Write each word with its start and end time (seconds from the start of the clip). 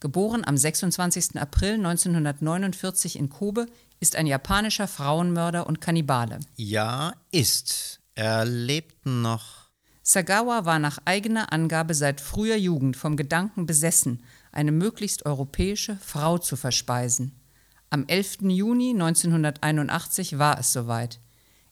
geboren 0.00 0.44
am 0.44 0.56
26. 0.56 1.40
April 1.40 1.74
1949 1.74 3.16
in 3.16 3.28
Kobe, 3.28 3.66
ist 4.00 4.16
ein 4.16 4.26
japanischer 4.26 4.88
Frauenmörder 4.88 5.66
und 5.66 5.80
Kannibale. 5.80 6.40
Ja, 6.56 7.14
ist. 7.30 8.00
Er 8.14 8.44
lebt 8.44 9.06
noch. 9.06 9.68
Sagawa 10.02 10.64
war 10.64 10.78
nach 10.78 10.98
eigener 11.04 11.52
Angabe 11.52 11.94
seit 11.94 12.20
früher 12.20 12.56
Jugend 12.56 12.96
vom 12.96 13.16
Gedanken 13.16 13.66
besessen, 13.66 14.24
eine 14.50 14.72
möglichst 14.72 15.26
europäische 15.26 15.96
Frau 15.96 16.38
zu 16.38 16.56
verspeisen. 16.56 17.32
Am 17.90 18.06
11. 18.06 18.38
Juni 18.42 18.90
1981 18.90 20.38
war 20.38 20.58
es 20.58 20.72
soweit. 20.72 21.20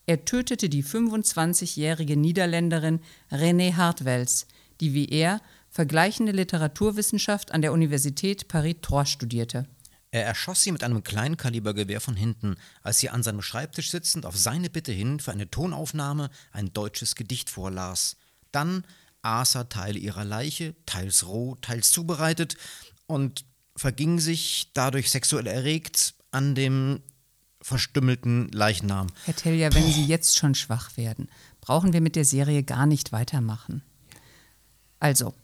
Er 0.07 0.25
tötete 0.25 0.69
die 0.69 0.85
25-jährige 0.85 2.17
Niederländerin 2.17 3.01
René 3.31 3.75
Hartwels, 3.75 4.47
die 4.81 4.95
wie 4.95 5.07
er 5.07 5.41
vergleichende 5.79 6.33
Literaturwissenschaft 6.33 7.53
an 7.53 7.62
der 7.62 7.73
Universität 7.73 8.48
Paris-Troyes 8.48 9.11
studierte. 9.11 9.69
Er 10.11 10.27
erschoss 10.27 10.65
sie 10.65 10.73
mit 10.73 10.83
einem 10.83 11.05
Kleinkalibergewehr 11.05 12.01
von 12.01 12.17
hinten, 12.17 12.57
als 12.83 12.98
sie 12.98 13.11
an 13.11 13.23
seinem 13.23 13.43
Schreibtisch 13.43 13.93
sitzend 13.93 14.27
auf 14.27 14.37
seine 14.37 14.70
Bitte 14.70 14.91
hin 14.91 15.20
für 15.20 15.31
eine 15.31 15.48
Tonaufnahme 15.48 16.31
ein 16.51 16.73
deutsches 16.73 17.15
Gedicht 17.15 17.48
vorlas. 17.48 18.17
Dann 18.51 18.83
aß 19.23 19.55
er 19.55 19.69
Teile 19.69 20.01
ihrer 20.01 20.25
Leiche, 20.25 20.75
teils 20.85 21.29
roh, 21.29 21.55
teils 21.61 21.92
zubereitet, 21.92 22.57
und 23.07 23.45
verging 23.77 24.19
sich, 24.19 24.73
dadurch 24.75 25.11
sexuell 25.11 25.47
erregt, 25.47 26.15
an 26.33 26.57
dem 26.57 27.03
verstümmelten 27.63 28.48
Leichnam. 28.51 29.07
Herr 29.27 29.37
Telja, 29.37 29.73
wenn 29.73 29.92
Sie 29.92 30.07
jetzt 30.07 30.39
schon 30.39 30.57
schwach 30.57 30.97
werden, 30.97 31.29
brauchen 31.61 31.92
wir 31.92 32.01
mit 32.01 32.17
der 32.17 32.25
Serie 32.25 32.65
gar 32.65 32.87
nicht 32.87 33.13
weitermachen. 33.13 33.83
Also, 34.98 35.35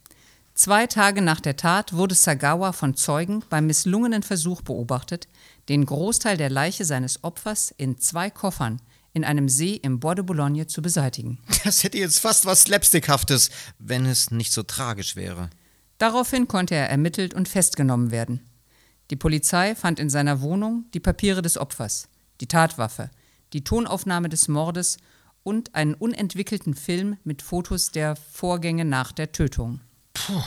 Zwei 0.55 0.87
Tage 0.87 1.21
nach 1.21 1.41
der 1.41 1.57
Tat 1.57 1.95
wurde 1.95 2.15
Sagawa 2.15 2.71
von 2.71 2.95
Zeugen 2.95 3.43
beim 3.51 3.67
misslungenen 3.67 4.23
Versuch 4.23 4.63
beobachtet, 4.63 5.27
den 5.69 5.85
Großteil 5.85 6.37
der 6.37 6.49
Leiche 6.49 6.85
seines 6.85 7.25
Opfers 7.25 7.75
in 7.77 7.99
zwei 7.99 8.31
Koffern 8.31 8.81
in 9.13 9.25
einem 9.25 9.49
See 9.49 9.75
im 9.75 9.99
Bois 9.99 10.15
de 10.15 10.25
Boulogne 10.25 10.69
zu 10.69 10.81
beseitigen. 10.81 11.41
Das 11.65 11.83
hätte 11.83 11.99
jetzt 11.99 12.21
fast 12.21 12.47
was 12.47 12.63
Slapstickhaftes, 12.63 13.51
wenn 13.81 14.07
es 14.07 14.31
nicht 14.31 14.53
so 14.53 14.63
tragisch 14.63 15.17
wäre. 15.17 15.51
Daraufhin 15.99 16.47
konnte 16.47 16.77
er 16.77 16.89
ermittelt 16.89 17.35
und 17.35 17.49
festgenommen 17.49 18.13
werden. 18.13 18.41
Die 19.11 19.17
Polizei 19.17 19.75
fand 19.75 19.99
in 19.99 20.09
seiner 20.09 20.41
Wohnung 20.41 20.85
die 20.95 21.01
Papiere 21.01 21.43
des 21.43 21.59
Opfers, 21.59 22.09
die 22.41 22.47
Tatwaffe, 22.47 23.11
die 23.53 23.65
Tonaufnahme 23.65 24.29
des 24.29 24.47
Mordes 24.47 24.99
und 25.43 25.75
einen 25.75 25.95
unentwickelten 25.95 26.75
Film 26.75 27.17
mit 27.25 27.43
Fotos 27.43 27.91
der 27.91 28.15
Vorgänge 28.15 28.85
nach 28.85 29.11
der 29.11 29.33
Tötung. 29.33 29.81
Puh. 30.15 30.43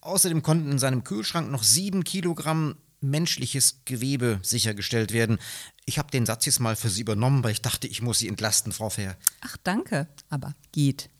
Außerdem 0.00 0.42
konnten 0.42 0.70
in 0.70 0.78
seinem 0.78 1.02
Kühlschrank 1.02 1.50
noch 1.50 1.62
sieben 1.62 2.04
Kilogramm 2.04 2.76
menschliches 3.00 3.82
Gewebe 3.84 4.40
sichergestellt 4.42 5.12
werden. 5.12 5.38
Ich 5.84 5.98
habe 5.98 6.10
den 6.10 6.26
Satz 6.26 6.46
jetzt 6.46 6.60
mal 6.60 6.76
für 6.76 6.88
Sie 6.88 7.00
übernommen, 7.00 7.44
weil 7.44 7.52
ich 7.52 7.62
dachte, 7.62 7.86
ich 7.86 8.02
muss 8.02 8.18
Sie 8.18 8.28
entlasten, 8.28 8.72
Frau 8.72 8.90
Fair. 8.90 9.16
Ach, 9.40 9.56
danke, 9.62 10.08
aber 10.28 10.54
geht. 10.72 11.10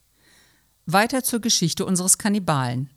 Weiter 0.86 1.22
zur 1.22 1.40
Geschichte 1.40 1.84
unseres 1.84 2.18
Kannibalen. 2.18 2.90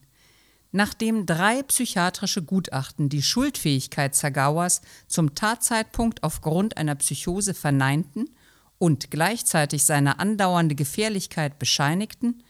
Nachdem 0.72 1.26
drei 1.26 1.64
psychiatrische 1.64 2.42
Gutachten 2.42 3.10
die 3.10 3.22
Schuldfähigkeit 3.22 4.16
Zagawas 4.16 4.82
zum 5.08 5.36
Tatzeitpunkt 5.36 6.24
aufgrund 6.24 6.78
einer 6.78 6.96
Psychose 6.96 7.54
verneinten 7.54 8.30
und 8.78 9.12
gleichzeitig 9.12 9.84
seine 9.84 10.20
andauernde 10.20 10.76
Gefährlichkeit 10.76 11.60
bescheinigten, 11.60 12.42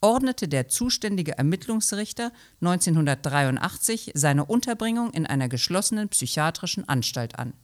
ordnete 0.00 0.48
der 0.48 0.68
zuständige 0.68 1.36
Ermittlungsrichter 1.38 2.32
1983 2.60 4.12
seine 4.14 4.44
Unterbringung 4.44 5.12
in 5.12 5.26
einer 5.26 5.48
geschlossenen 5.48 6.08
psychiatrischen 6.08 6.88
Anstalt 6.88 7.38
an. 7.38 7.54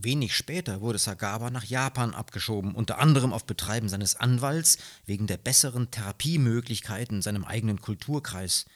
Wenig 0.00 0.36
später 0.36 0.80
wurde 0.80 0.98
Sagawa 0.98 1.50
nach 1.50 1.64
Japan 1.64 2.14
abgeschoben, 2.14 2.74
unter 2.74 2.98
anderem 2.98 3.32
auf 3.32 3.46
Betreiben 3.46 3.88
seines 3.88 4.14
Anwalts 4.14 4.78
wegen 5.06 5.26
der 5.26 5.38
besseren 5.38 5.90
Therapiemöglichkeiten 5.90 7.16
in 7.16 7.22
seinem 7.22 7.44
eigenen 7.44 7.80
Kulturkreis. 7.80 8.66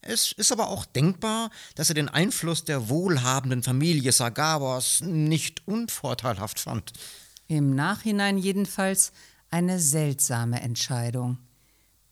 Es 0.00 0.32
ist 0.32 0.50
aber 0.50 0.68
auch 0.68 0.84
denkbar, 0.84 1.50
dass 1.76 1.88
er 1.88 1.94
den 1.94 2.08
Einfluss 2.08 2.64
der 2.64 2.88
wohlhabenden 2.88 3.62
Familie 3.62 4.10
Sagawas 4.10 5.00
nicht 5.02 5.66
unvorteilhaft 5.68 6.58
fand. 6.58 6.92
Im 7.46 7.76
Nachhinein 7.76 8.36
jedenfalls 8.36 9.12
eine 9.50 9.78
seltsame 9.78 10.60
Entscheidung. 10.62 11.38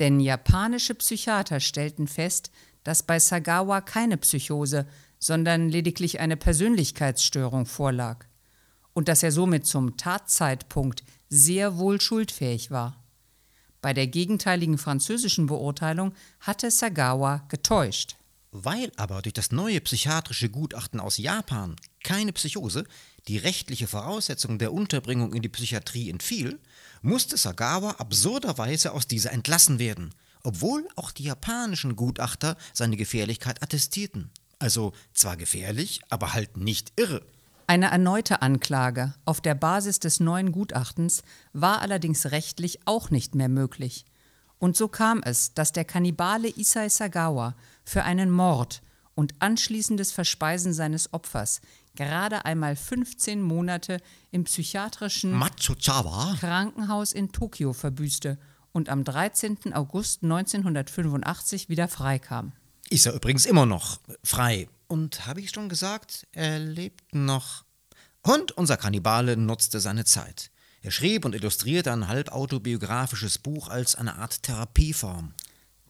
Denn 0.01 0.19
japanische 0.19 0.95
Psychiater 0.95 1.61
stellten 1.61 2.09
fest, 2.09 2.51
dass 2.83 3.03
bei 3.03 3.19
Sagawa 3.19 3.83
keine 3.83 4.17
Psychose, 4.17 4.87
sondern 5.19 5.69
lediglich 5.69 6.19
eine 6.19 6.39
Persönlichkeitsstörung 6.39 7.67
vorlag 7.67 8.25
und 8.95 9.09
dass 9.09 9.23
er 9.23 9.31
somit 9.31 9.67
zum 9.67 9.99
Tatzeitpunkt 9.99 11.05
sehr 11.29 11.77
wohl 11.77 12.01
schuldfähig 12.01 12.71
war. 12.71 13.05
Bei 13.83 13.93
der 13.93 14.07
gegenteiligen 14.07 14.79
französischen 14.79 15.47
Beurteilung 15.47 16.15
hatte 16.41 16.71
Sagawa 16.71 17.45
getäuscht. 17.49 18.17
Weil 18.53 18.91
aber 18.97 19.23
durch 19.23 19.35
das 19.35 19.53
neue 19.53 19.81
psychiatrische 19.81 20.49
Gutachten 20.49 20.99
aus 20.99 21.19
Japan 21.19 21.77
keine 22.03 22.33
Psychose, 22.33 22.85
die 23.29 23.37
rechtliche 23.37 23.87
Voraussetzung 23.87 24.59
der 24.59 24.73
Unterbringung 24.73 25.35
in 25.35 25.43
die 25.43 25.49
Psychiatrie 25.49 26.11
entfiel, 26.11 26.59
musste 27.03 27.37
Sagawa 27.37 27.93
absurderweise 27.93 28.93
aus 28.93 29.07
dieser 29.07 29.33
entlassen 29.33 29.79
werden, 29.79 30.15
obwohl 30.43 30.87
auch 30.97 31.13
die 31.13 31.25
japanischen 31.25 31.97
Gutachter 31.97 32.57
seine 32.73 32.97
Gefährlichkeit 32.97 33.63
attestierten. 33.63 34.31
Also 34.59 34.93
zwar 35.15 35.37
gefährlich, 35.37 36.01
aber 36.11 36.35
halt 36.35 36.57
nicht 36.57 36.93
irre. 36.97 37.23
Eine 37.67 37.87
erneute 37.87 38.43
Anklage 38.43 39.15
auf 39.25 39.41
der 39.41 39.55
Basis 39.55 40.01
des 40.01 40.19
neuen 40.19 40.51
Gutachtens 40.51 41.23
war 41.53 41.81
allerdings 41.83 42.33
rechtlich 42.33 42.81
auch 42.85 43.11
nicht 43.11 43.35
mehr 43.35 43.49
möglich. 43.49 44.05
Und 44.59 44.77
so 44.77 44.89
kam 44.89 45.23
es, 45.25 45.55
dass 45.55 45.73
der 45.73 45.85
Kannibale 45.85 46.49
Isai 46.49 46.89
Sagawa 46.89 47.55
für 47.85 48.03
einen 48.03 48.31
Mord 48.31 48.83
und 49.15 49.35
anschließendes 49.39 50.13
Verspeisen 50.13 50.73
seines 50.73 51.13
Opfers 51.13 51.61
gerade 51.95 52.45
einmal 52.45 52.77
15 52.77 53.43
Monate 53.43 53.99
im 54.31 54.45
psychiatrischen 54.45 55.33
Matsuzawa? 55.33 56.37
Krankenhaus 56.39 57.13
in 57.13 57.33
Tokio 57.33 57.73
verbüßte 57.73 58.39
und 58.73 58.89
am 58.89 59.05
13. 59.05 59.73
August 59.73 60.23
1985 60.23 61.69
wieder 61.69 61.89
freikam. 61.89 62.53
Ist 62.89 63.07
er 63.07 63.15
übrigens 63.15 63.47
immer 63.47 63.67
noch 63.67 64.01
frei. 64.25 64.69
Und 64.89 65.27
habe 65.27 65.41
ich 65.41 65.51
schon 65.51 65.69
gesagt, 65.69 66.27
er 66.33 66.59
lebt 66.59 67.15
noch. 67.15 67.65
Und 68.23 68.53
unser 68.53 68.77
Kannibale 68.77 69.37
nutzte 69.37 69.81
seine 69.81 70.05
Zeit. 70.05 70.51
Er 70.83 70.91
schrieb 70.91 71.25
und 71.25 71.35
illustrierte 71.35 71.93
ein 71.93 72.09
halb 72.09 72.33
autobiografisches 72.33 73.39
Buch 73.39 73.69
als 73.69 73.95
eine 73.95 74.17
Art 74.17 74.43
Therapieform. 74.43 75.35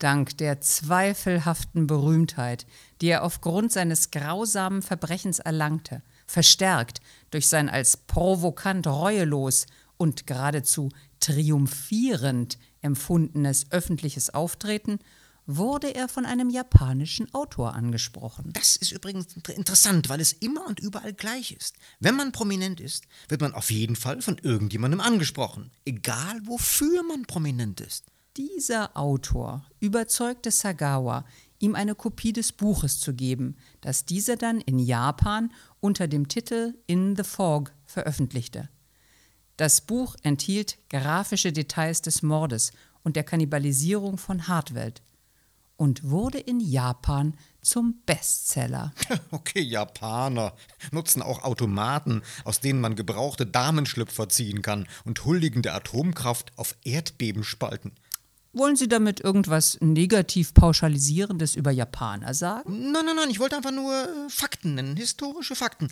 Dank 0.00 0.37
der 0.38 0.61
zweifelhaften 0.61 1.87
Berühmtheit, 1.87 2.67
die 3.00 3.08
er 3.08 3.23
aufgrund 3.23 3.70
seines 3.70 4.11
grausamen 4.11 4.82
Verbrechens 4.82 5.38
erlangte, 5.38 6.02
verstärkt 6.26 7.00
durch 7.31 7.49
sein 7.49 7.69
als 7.69 7.97
provokant 7.97 8.87
reuelos 8.87 9.67
und 9.97 10.26
geradezu 10.26 10.88
triumphierend 11.20 12.58
empfundenes 12.81 13.70
öffentliches 13.70 14.32
Auftreten, 14.32 14.99
wurde 15.47 15.94
er 15.94 16.08
von 16.08 16.25
einem 16.25 16.49
japanischen 16.49 17.32
Autor 17.35 17.75
angesprochen. 17.75 18.50
Das 18.53 18.76
ist 18.76 18.93
übrigens 18.93 19.35
interessant, 19.49 20.08
weil 20.08 20.20
es 20.20 20.32
immer 20.32 20.67
und 20.67 20.81
überall 20.81 21.12
gleich 21.12 21.53
ist. 21.53 21.76
Wenn 21.99 22.14
man 22.14 22.32
prominent 22.32 22.81
ist, 22.81 23.05
wird 23.29 23.41
man 23.41 23.55
auf 23.55 23.70
jeden 23.70 23.96
Fall 23.96 24.23
von 24.23 24.38
irgendjemandem 24.38 25.00
angesprochen, 25.00 25.70
egal 25.85 26.41
wofür 26.44 27.03
man 27.03 27.26
prominent 27.26 27.81
ist. 27.81 28.06
Dieser 28.40 28.96
Autor 28.96 29.66
überzeugte 29.81 30.50
Sagawa, 30.50 31.26
ihm 31.58 31.75
eine 31.75 31.94
Kopie 31.94 32.32
des 32.32 32.52
Buches 32.52 32.98
zu 32.98 33.12
geben, 33.12 33.58
das 33.82 34.06
dieser 34.06 34.37
dann 34.37 34.62
in 34.62 34.78
Japan 34.78 35.52
unter 35.78 36.08
dem 36.08 36.26
Titel 36.26 36.72
In 36.87 37.16
the 37.16 37.22
Fog 37.22 37.75
veröffentlichte. 37.84 38.70
Das 39.58 39.82
Buch 39.82 40.16
enthielt 40.22 40.78
grafische 40.88 41.52
Details 41.52 42.00
des 42.00 42.22
Mordes 42.22 42.72
und 43.02 43.14
der 43.14 43.25
Kannibalisierung 43.25 44.16
von 44.16 44.48
Hartwelt 44.48 45.02
und 45.76 46.08
wurde 46.08 46.38
in 46.38 46.60
Japan 46.60 47.36
zum 47.60 48.00
Bestseller. 48.06 48.94
Okay, 49.32 49.60
Japaner 49.60 50.54
nutzen 50.93 51.20
auch 51.20 51.43
Automaten, 51.43 52.22
aus 52.44 52.60
denen 52.60 52.81
man 52.81 52.96
gebrauchte 52.96 53.44
Damenschlüpfer 53.44 54.31
ziehen 54.31 54.62
kann 54.62 54.88
und 55.04 55.26
huldigen 55.26 55.60
der 55.60 55.75
Atomkraft 55.75 56.56
auf 56.56 56.75
Erdbeben 56.84 57.44
spalten. 57.44 57.93
Wollen 58.52 58.75
Sie 58.75 58.88
damit 58.88 59.20
irgendwas 59.20 59.79
negativ 59.81 60.55
Pauschalisierendes 60.55 61.55
über 61.55 61.70
Japaner 61.70 62.35
sagen? 62.35 62.91
Nein, 62.91 63.06
nein, 63.06 63.14
nein, 63.14 63.31
ich 63.31 63.38
wollte 63.38 63.56
einfach 63.56 63.70
nur 63.70 63.94
äh, 63.94 64.29
Fakten 64.29 64.75
nennen, 64.75 64.97
historische 64.97 65.55
Fakten. 65.55 65.88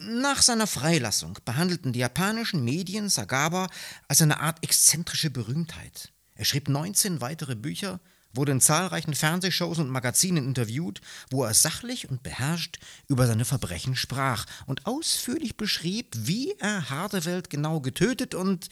Nach 0.00 0.40
seiner 0.40 0.68
Freilassung 0.68 1.36
behandelten 1.44 1.92
die 1.92 1.98
japanischen 1.98 2.62
Medien 2.62 3.08
Sagawa 3.08 3.66
als 4.06 4.22
eine 4.22 4.38
Art 4.38 4.62
exzentrische 4.62 5.30
Berühmtheit. 5.30 6.12
Er 6.36 6.44
schrieb 6.44 6.68
19 6.68 7.20
weitere 7.20 7.56
Bücher, 7.56 7.98
wurde 8.32 8.52
in 8.52 8.60
zahlreichen 8.60 9.14
Fernsehshows 9.14 9.80
und 9.80 9.90
Magazinen 9.90 10.44
interviewt, 10.44 11.00
wo 11.30 11.42
er 11.42 11.52
sachlich 11.52 12.08
und 12.08 12.22
beherrscht 12.22 12.78
über 13.08 13.26
seine 13.26 13.44
Verbrechen 13.44 13.96
sprach 13.96 14.46
und 14.66 14.86
ausführlich 14.86 15.56
beschrieb, 15.56 16.14
wie 16.16 16.52
er 16.60 16.90
Hardewelt 16.90 17.50
genau 17.50 17.80
getötet 17.80 18.36
und 18.36 18.68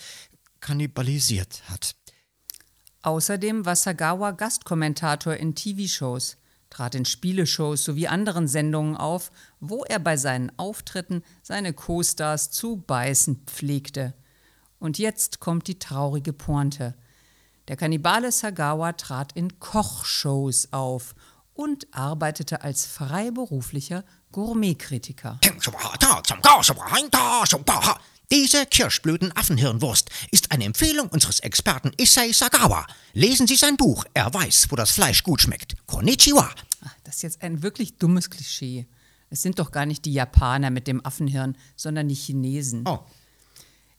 kannibalisiert 0.61 1.63
hat. 1.69 1.97
Außerdem 3.07 3.65
war 3.65 3.77
Sagawa 3.77 4.33
Gastkommentator 4.33 5.35
in 5.35 5.55
TV-Shows, 5.55 6.39
trat 6.71 6.97
in 6.97 7.05
Spieleshows 7.05 7.85
sowie 7.85 8.09
anderen 8.09 8.49
Sendungen 8.49 8.97
auf, 8.97 9.31
wo 9.61 9.85
er 9.85 10.01
bei 10.01 10.17
seinen 10.17 10.51
Auftritten 10.59 11.23
seine 11.41 11.73
Co-Stars 11.73 12.51
zu 12.51 12.79
beißen 12.85 13.45
pflegte. 13.47 14.13
Und 14.81 14.99
jetzt 14.99 15.39
kommt 15.39 15.69
die 15.69 15.79
traurige 15.79 16.33
Pointe. 16.33 16.97
Der 17.69 17.77
Kannibale 17.77 18.33
Sagawa 18.33 18.95
trat 18.95 19.31
in 19.35 19.61
Kochshows 19.61 20.73
auf 20.73 21.15
und 21.55 21.87
arbeitete 21.93 22.63
als 22.63 22.87
freiberuflicher 22.87 24.03
Gourmetkritiker. 24.33 25.39
Diese 28.33 28.67
Kirschblüten-Affenhirnwurst 28.67 30.11
ist 30.33 30.51
eine 30.51 30.65
Empfehlung 30.65 31.09
unseres 31.09 31.39
Experten 31.39 31.93
Issei 31.97 32.33
Sagawa. 32.33 32.85
Lesen 33.13 33.47
Sie 33.47 33.55
sein 33.55 33.77
Buch, 33.77 34.05
er 34.15 34.35
weiß, 34.35 34.67
wo 34.71 34.77
das 34.77 34.91
Fleisch 34.91 35.23
gut 35.23 35.43
schmeckt. 35.43 35.77
Konnichiwa. 35.87 36.51
Ach, 36.85 36.95
das 37.05 37.17
ist 37.17 37.23
jetzt 37.23 37.43
ein 37.43 37.63
wirklich 37.63 37.99
dummes 37.99 38.29
Klischee. 38.29 38.87
Es 39.31 39.43
sind 39.43 39.61
doch 39.61 39.71
gar 39.71 39.87
nicht 39.87 40.05
die 40.05 40.13
Japaner 40.13 40.71
mit 40.71 40.89
dem 40.89 41.07
Affenhirn, 41.07 41.57
sondern 41.77 42.09
die 42.09 42.17
Chinesen. 42.17 42.83
Oh. 42.89 42.99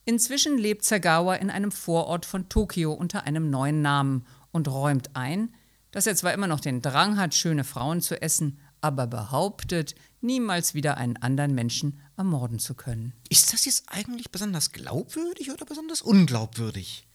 Inzwischen 0.03 0.57
lebt 0.57 0.83
Sagawa 0.83 1.35
in 1.35 1.50
einem 1.50 1.71
Vorort 1.71 2.25
von 2.25 2.50
Tokio 2.50 2.91
unter 2.91 3.23
einem 3.23 3.50
neuen 3.50 3.81
Namen 3.81 4.25
und 4.51 4.68
räumt 4.68 5.15
ein, 5.15 5.53
dass 5.91 6.06
er 6.06 6.18
zwar 6.18 6.33
immer 6.33 6.47
noch 6.47 6.59
den 6.59 6.81
Drang 6.81 7.18
hat, 7.18 7.33
schöne 7.33 7.63
Frauen 7.63 8.01
zu 8.01 8.21
essen, 8.21 8.59
aber 8.87 9.07
behauptet, 9.07 9.95
niemals 10.21 10.73
wieder 10.73 10.97
einen 10.97 11.17
anderen 11.17 11.53
Menschen 11.53 11.99
ermorden 12.17 12.59
zu 12.59 12.73
können. 12.73 13.13
Ist 13.29 13.53
das 13.53 13.65
jetzt 13.65 13.83
eigentlich 13.87 14.31
besonders 14.31 14.71
glaubwürdig 14.71 15.51
oder 15.51 15.65
besonders 15.65 16.01
unglaubwürdig? 16.01 17.07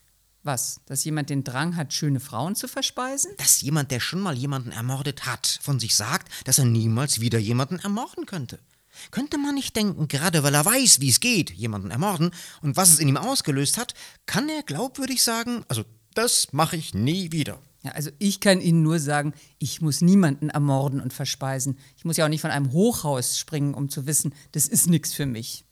Was? 0.45 0.81
Dass 0.87 1.05
jemand 1.05 1.31
den 1.31 1.45
Drang 1.45 1.77
hat, 1.77 1.93
schöne 1.93 2.21
Frauen 2.21 2.57
zu 2.57 2.67
verspeisen? 2.67 3.33
Dass 3.39 3.61
jemand, 3.61 3.91
der 3.91 4.01
schon 4.01 4.21
mal 4.21 4.37
jemanden 4.37 4.73
ermordet 4.73 5.25
hat, 5.27 5.59
von 5.63 5.79
sich 5.79 5.95
sagt, 5.95 6.29
dass 6.47 6.59
er 6.59 6.65
niemals 6.65 7.21
wieder 7.21 7.39
jemanden 7.39 7.79
ermorden 7.79 8.27
könnte. 8.27 8.59
Könnte 9.11 9.39
man 9.39 9.55
nicht 9.55 9.75
denken, 9.75 10.09
gerade 10.09 10.43
weil 10.43 10.55
er 10.55 10.65
weiß, 10.65 11.01
wie 11.01 11.09
es 11.09 11.21
geht, 11.21 11.51
jemanden 11.51 11.91
ermorden 11.91 12.33
und 12.61 12.77
was 12.77 12.91
es 12.91 12.99
in 12.99 13.09
ihm 13.09 13.17
ausgelöst 13.17 13.79
hat, 13.79 13.95
kann 14.27 14.49
er 14.49 14.63
glaubwürdig 14.63 15.23
sagen, 15.23 15.65
also 15.69 15.85
das 16.15 16.53
mache 16.53 16.77
ich 16.77 16.93
nie 16.93 17.33
wieder. 17.33 17.59
Ja, 17.83 17.93
also 17.93 18.11
ich 18.19 18.41
kann 18.41 18.61
Ihnen 18.61 18.83
nur 18.83 19.01
sagen, 19.01 19.35
ich 19.59 19.81
muss 19.81 20.01
niemanden 20.01 20.51
ermorden 20.51 21.01
und 21.01 21.13
verspeisen. 21.13 21.79
Ich 21.97 22.05
muss 22.05 22.17
ja 22.17 22.25
auch 22.25 22.29
nicht 22.31 22.41
von 22.41 22.53
einem 22.53 22.73
Hochhaus 22.73 23.39
springen, 23.39 23.75
um 23.75 23.89
zu 23.89 24.07
wissen, 24.07 24.35
das 24.53 24.69
ist 24.69 24.89
nichts 24.89 25.13
für 25.13 25.27
mich. 25.27 25.65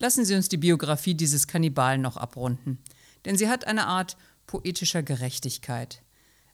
Lassen 0.00 0.24
Sie 0.24 0.34
uns 0.34 0.48
die 0.48 0.56
Biografie 0.56 1.14
dieses 1.14 1.46
Kannibalen 1.46 2.00
noch 2.00 2.16
abrunden, 2.16 2.78
denn 3.24 3.36
sie 3.36 3.48
hat 3.48 3.66
eine 3.66 3.86
Art 3.86 4.16
poetischer 4.46 5.02
Gerechtigkeit. 5.02 6.02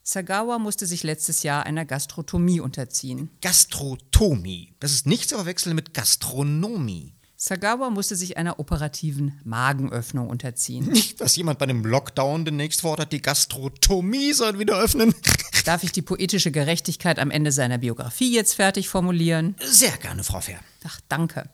Sagawa 0.02 0.58
musste 0.58 0.86
sich 0.86 1.02
letztes 1.02 1.42
Jahr 1.42 1.64
einer 1.64 1.86
Gastrotomie 1.86 2.60
unterziehen. 2.60 3.31
Gastrotomie, 3.40 4.75
das 4.81 4.92
ist 4.92 5.06
nicht 5.06 5.31
zu 5.31 5.36
verwechseln 5.36 5.75
mit 5.75 5.94
Gastronomie. 5.94 7.14
Sagawa 7.46 7.91
musste 7.91 8.17
sich 8.17 8.38
einer 8.38 8.58
operativen 8.58 9.38
Magenöffnung 9.44 10.31
unterziehen. 10.31 10.87
Nicht, 10.87 11.20
dass 11.20 11.37
jemand 11.37 11.58
bei 11.58 11.64
einem 11.64 11.85
Lockdown 11.85 12.46
demnächst 12.46 12.81
fordert, 12.81 13.12
die 13.12 13.20
Gastrotomie 13.20 14.32
soll 14.32 14.58
wieder 14.58 14.79
öffnen. 14.79 15.14
Darf 15.67 15.82
ich 15.82 15.93
die 15.93 16.00
poetische 16.00 16.50
Gerechtigkeit 16.50 17.19
am 17.19 17.31
Ende 17.31 17.52
seiner 17.52 17.76
Biografie 17.76 18.32
jetzt 18.32 18.55
fertig 18.55 18.88
formulieren? 18.88 19.56
Sehr 19.62 19.94
gerne, 19.99 20.25
Frau 20.25 20.41
Fair. 20.41 20.58
Ach, 20.85 20.99
danke. 21.11 21.50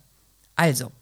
Also, 0.55 0.93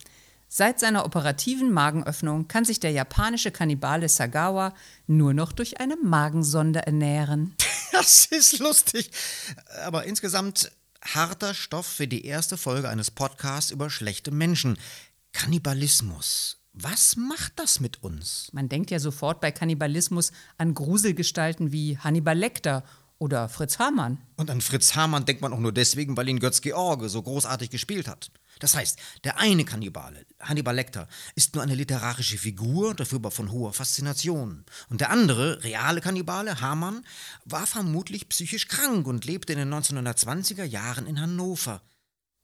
seit 0.49 0.81
seiner 0.81 1.05
operativen 1.05 1.70
Magenöffnung 1.70 2.49
kann 2.49 2.64
sich 2.64 2.81
der 2.81 2.93
japanische 2.93 3.50
Kannibale 3.50 4.08
Sagawa 4.08 4.73
nur 5.06 5.35
noch 5.35 5.52
durch 5.52 5.81
eine 5.81 5.96
Magensonde 5.96 6.87
ernähren. 6.87 7.55
Das 7.90 8.26
ist 8.26 8.61
lustig. 8.61 9.11
Aber 9.85 10.05
insgesamt 10.05 10.70
harter 11.02 11.54
Stoff 11.54 11.86
für 11.86 12.08
die 12.08 12.24
erste 12.24 12.56
Folge 12.56 12.88
eines 12.88 13.10
Podcasts 13.10 13.70
über 13.70 13.90
schlechte 13.90 14.30
Menschen. 14.30 14.78
Kannibalismus. 15.32 16.58
Was 16.72 17.16
macht 17.16 17.54
das 17.56 17.80
mit 17.80 18.02
uns? 18.02 18.50
Man 18.52 18.68
denkt 18.68 18.90
ja 18.90 18.98
sofort 18.98 19.40
bei 19.40 19.50
Kannibalismus 19.50 20.32
an 20.58 20.74
Gruselgestalten 20.74 21.72
wie 21.72 21.98
Hannibal 21.98 22.38
Lecter 22.38 22.84
oder 23.18 23.48
Fritz 23.48 23.78
Hamann. 23.78 24.18
Und 24.36 24.50
an 24.50 24.60
Fritz 24.60 24.94
Hamann 24.94 25.24
denkt 25.24 25.42
man 25.42 25.52
auch 25.52 25.58
nur 25.58 25.72
deswegen, 25.72 26.16
weil 26.16 26.28
ihn 26.28 26.38
Götz 26.38 26.60
George 26.60 27.08
so 27.08 27.20
großartig 27.22 27.70
gespielt 27.70 28.06
hat. 28.06 28.30
Das 28.58 28.75
heißt, 28.75 28.99
der 29.25 29.38
eine 29.38 29.64
Kannibale, 29.64 30.26
Hannibal 30.40 30.75
Lecter, 30.75 31.09
ist 31.35 31.54
nur 31.54 31.62
eine 31.62 31.75
literarische 31.75 32.38
Figur, 32.38 32.94
dafür 32.94 33.18
aber 33.18 33.30
von 33.30 33.52
hoher 33.52 33.73
Faszination. 33.73 34.64
Und 34.88 35.00
der 35.00 35.11
andere, 35.11 35.62
reale 35.64 36.00
Kannibale, 36.00 36.61
Hamann, 36.61 37.04
war 37.44 37.66
vermutlich 37.66 38.28
psychisch 38.28 38.68
krank 38.68 39.06
und 39.06 39.25
lebte 39.25 39.52
in 39.52 39.59
den 39.59 39.73
1920er 39.73 40.64
Jahren 40.64 41.06
in 41.06 41.21
Hannover. 41.21 41.82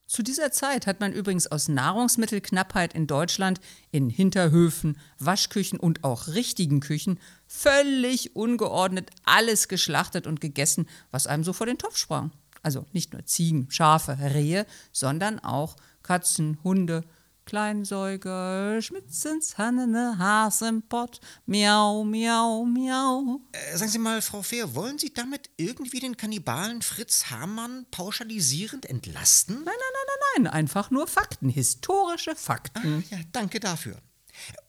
Zu 0.06 0.22
dieser 0.22 0.52
Zeit 0.52 0.86
hat 0.86 1.00
man 1.00 1.12
übrigens 1.12 1.46
aus 1.46 1.68
Nahrungsmittelknappheit 1.68 2.92
in 2.92 3.06
Deutschland 3.06 3.60
in 3.90 4.10
Hinterhöfen, 4.10 4.98
Waschküchen 5.18 5.80
und 5.80 6.04
auch 6.04 6.28
richtigen 6.28 6.80
Küchen 6.80 7.18
völlig 7.46 8.36
ungeordnet 8.36 9.10
alles 9.24 9.68
geschlachtet 9.68 10.26
und 10.26 10.42
gegessen, 10.42 10.86
was 11.10 11.26
einem 11.26 11.42
so 11.42 11.54
vor 11.54 11.66
den 11.66 11.78
Topf 11.78 11.96
sprang. 11.96 12.32
Also 12.62 12.86
nicht 12.92 13.12
nur 13.12 13.24
Ziegen, 13.24 13.70
Schafe, 13.70 14.18
Rehe, 14.18 14.66
sondern 14.92 15.38
auch 15.38 15.76
Katzen, 16.04 16.58
Hunde, 16.62 17.02
Kleinsäuger, 17.46 18.80
Schmitzens, 18.80 19.58
Hannene, 19.58 20.16
Has 20.18 20.62
im 20.62 20.82
Pott, 20.82 21.20
miau, 21.46 22.04
miau, 22.04 22.64
miau. 22.64 23.40
Äh, 23.52 23.76
sagen 23.76 23.90
Sie 23.90 23.98
mal, 23.98 24.22
Frau 24.22 24.42
Fehr, 24.42 24.74
wollen 24.74 24.98
Sie 24.98 25.12
damit 25.12 25.50
irgendwie 25.56 26.00
den 26.00 26.16
Kannibalen 26.16 26.82
Fritz 26.82 27.30
Hamann 27.30 27.86
pauschalisierend 27.90 28.86
entlasten? 28.86 29.56
Nein, 29.56 29.64
nein, 29.64 29.74
nein, 29.74 30.06
nein, 30.06 30.42
nein, 30.44 30.52
einfach 30.52 30.90
nur 30.90 31.06
Fakten, 31.06 31.48
historische 31.48 32.36
Fakten. 32.36 33.04
Ach, 33.04 33.10
ja, 33.10 33.18
danke 33.32 33.60
dafür. 33.60 33.96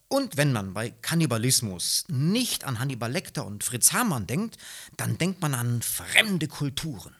Und 0.08 0.36
wenn 0.36 0.52
man 0.52 0.72
bei 0.72 0.90
Kannibalismus 0.90 2.04
nicht 2.08 2.64
an 2.64 2.78
Hannibal 2.78 3.10
Lecter 3.10 3.44
und 3.44 3.64
Fritz 3.64 3.92
Hamann 3.92 4.26
denkt, 4.26 4.56
dann 4.96 5.18
denkt 5.18 5.40
man 5.40 5.54
an 5.54 5.82
fremde 5.82 6.46
Kulturen. 6.46 7.15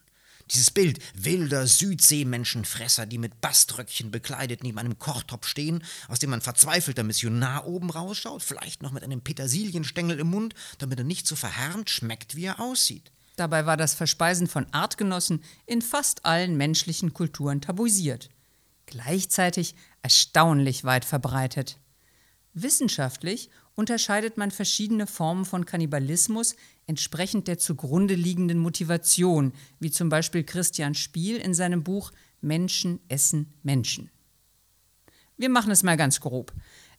Dieses 0.51 0.71
Bild 0.71 1.01
wilder 1.15 1.67
Südseemenschenfresser, 1.67 3.07
die 3.07 3.19
mit 3.19 3.41
Baströckchen 3.41 4.13
bekleidet 4.13 4.63
neben 4.63 4.79
einem 4.79 4.99
Kochtopf 4.99 5.47
stehen, 5.49 5.83
aus 6.09 6.21
dem 6.21 6.33
ein 6.33 6.41
verzweifelter 6.41 7.03
Missionar 7.03 7.67
oben 7.67 7.91
rausschaut, 7.91 8.45
vielleicht 8.45 8.81
noch 8.81 8.93
mit 8.93 9.03
einem 9.03 9.23
Petersilienstängel 9.23 10.21
im 10.21 10.29
Mund, 10.31 10.55
damit 10.79 10.99
er 10.99 11.05
nicht 11.05 11.27
so 11.27 11.35
verhärmt 11.35 11.91
schmeckt, 11.91 12.37
wie 12.37 12.45
er 12.45 12.61
aussieht. 12.61 13.11
Dabei 13.35 13.67
war 13.67 13.77
das 13.77 13.95
Verspeisen 13.95 14.47
von 14.47 14.67
Artgenossen 14.73 15.43
in 15.67 15.83
fast 15.83 16.25
allen 16.25 16.57
menschlichen 16.57 17.13
Kulturen 17.13 17.61
tabuisiert. 17.61 18.31
Gleichzeitig 18.87 19.75
erstaunlich 20.01 20.85
weit 20.85 21.05
verbreitet. 21.05 21.79
Wissenschaftlich 22.55 23.51
unterscheidet 23.77 24.37
man 24.37 24.51
verschiedene 24.51 25.07
Formen 25.07 25.45
von 25.45 25.65
Kannibalismus 25.65 26.57
entsprechend 26.87 27.47
der 27.47 27.59
zugrunde 27.59 28.15
liegenden 28.15 28.59
Motivation, 28.59 29.53
wie 29.79 29.91
zum 29.91 30.09
Beispiel 30.09 30.43
Christian 30.43 30.95
Spiel 30.95 31.37
in 31.37 31.55
seinem 31.55 31.85
Buch 31.85 32.11
Menschen 32.41 33.01
essen 33.09 33.53
Menschen. 33.63 34.11
Wir 35.37 35.51
machen 35.51 35.71
es 35.71 35.83
mal 35.83 35.97
ganz 35.97 36.21
grob. 36.21 36.53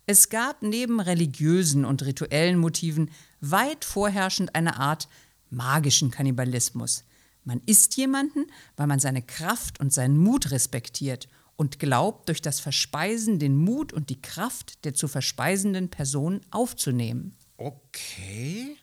Es 0.06 0.30
gab 0.30 0.62
neben 0.62 1.00
religiösen 1.00 1.84
und 1.84 2.06
rituellen 2.06 2.60
Motiven 2.60 3.10
weit 3.42 3.84
vorherrschend 3.84 4.56
eine 4.56 4.78
Art 4.78 5.10
magischen 5.50 6.12
Kannibalismus. 6.12 7.04
Man 7.44 7.62
isst 7.66 7.98
jemanden, 7.98 8.46
weil 8.76 8.88
man 8.88 9.00
seine 9.00 9.22
Kraft 9.22 9.80
und 9.80 9.92
seinen 9.92 10.18
Mut 10.18 10.52
respektiert 10.52 11.28
und 11.58 11.80
glaubt, 11.80 12.30
durch 12.30 12.42
das 12.42 12.62
Verspeisen 12.62 13.40
den 13.40 13.58
Mut 13.58 13.92
und 13.92 14.10
die 14.10 14.22
Kraft 14.22 14.86
der 14.86 14.94
zu 14.94 15.10
verspeisenden 15.10 15.90
Person 15.90 16.42
aufzunehmen. 16.52 17.36
Okay. 17.58 18.78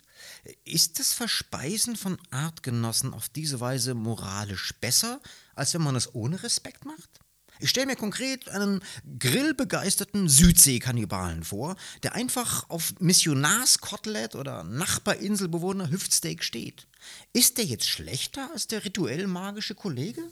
Ist 0.64 0.99
das 0.99 1.14
Verspeisen 1.14 1.97
von 1.97 2.19
Artgenossen 2.31 3.14
auf 3.14 3.31
diese 3.31 3.61
Weise 3.61 3.95
moralisch 3.95 4.75
besser, 4.81 5.21
als 5.54 5.73
wenn 5.73 5.83
man 5.83 5.97
es 5.97 6.14
ohne 6.14 6.43
Respekt 6.43 6.85
macht? 6.85 7.21
Ich 7.61 7.71
stelle 7.71 7.87
mir 7.87 7.97
konkret 7.97 8.49
einen 8.49 8.83
grillbegeisterten 9.19 10.28
Südseekannibalen 10.28 11.45
vor, 11.45 11.76
der 12.02 12.14
einfach 12.14 12.69
auf 12.69 12.95
Missionarskotelett 12.99 14.35
oder 14.35 14.64
Nachbarinselbewohner 14.64 15.90
Hüftsteak 15.90 16.43
steht. 16.43 16.88
Ist 17.33 17.59
der 17.59 17.64
jetzt 17.64 17.88
schlechter 17.88 18.50
als 18.52 18.66
der 18.66 18.85
rituell 18.85 19.28
magische 19.28 19.76
Kollege? 19.76 20.23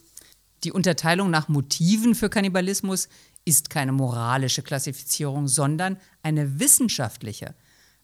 Die 0.64 0.72
Unterteilung 0.72 1.30
nach 1.30 1.48
Motiven 1.48 2.14
für 2.14 2.30
Kannibalismus 2.30 3.08
ist 3.44 3.70
keine 3.70 3.92
moralische 3.92 4.62
Klassifizierung, 4.62 5.48
sondern 5.48 5.98
eine 6.22 6.60
wissenschaftliche. 6.60 7.54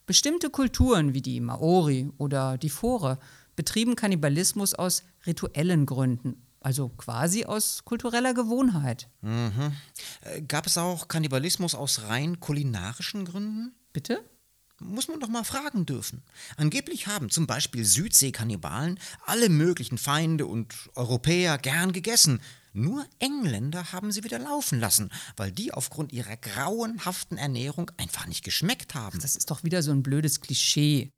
Bestimmte 0.07 0.51
Kulturen 0.51 1.15
wie 1.15 1.23
die 1.23 1.41
Maori 1.41 2.11
oder 2.19 2.59
die 2.59 2.71
Fore 2.71 3.19
betrieben 3.55 3.95
Kannibalismus 3.95 4.75
aus 4.75 5.05
rituellen 5.27 5.87
Gründen 5.87 6.43
also 6.61 6.89
quasi 6.91 7.45
aus 7.45 7.85
kultureller 7.85 8.35
Gewohnheit. 8.35 9.09
Mhm. 9.21 9.73
Äh, 10.23 10.43
gab 10.43 10.67
es 10.67 10.79
auch 10.79 11.09
Kannibalismus 11.09 11.75
aus 11.75 12.03
rein 12.09 12.41
kulinarischen 12.41 13.25
Gründen? 13.25 13.75
Bitte? 13.93 14.23
Muss 14.81 15.09
man 15.09 15.19
doch 15.19 15.29
mal 15.29 15.45
fragen 15.45 15.87
dürfen. 15.87 16.23
Angeblich 16.57 17.09
haben 17.09 17.31
zum 17.31 17.47
Beispiel 17.47 17.85
Südseekannibalen 17.85 19.01
alle 19.27 19.49
möglichen 19.49 19.99
Feinde 19.99 20.47
und 20.47 20.75
Europäer 20.95 21.59
gern 21.59 21.93
gegessen. 21.93 22.41
Nur 22.73 23.05
Engländer 23.19 23.93
haben 23.93 24.13
sie 24.13 24.23
wieder 24.23 24.39
laufen 24.39 24.79
lassen, 24.79 25.11
weil 25.37 25.51
die 25.51 25.73
aufgrund 25.75 26.13
ihrer 26.13 26.37
grauenhaften 26.37 27.37
Ernährung 27.39 27.91
einfach 27.97 28.27
nicht 28.27 28.45
geschmeckt 28.45 28.95
haben. 28.95 29.19
Das 29.21 29.35
ist 29.35 29.51
doch 29.51 29.65
wieder 29.65 29.83
so 29.83 29.91
ein 29.91 30.05
blödes 30.05 30.41
Klischee. 30.41 31.11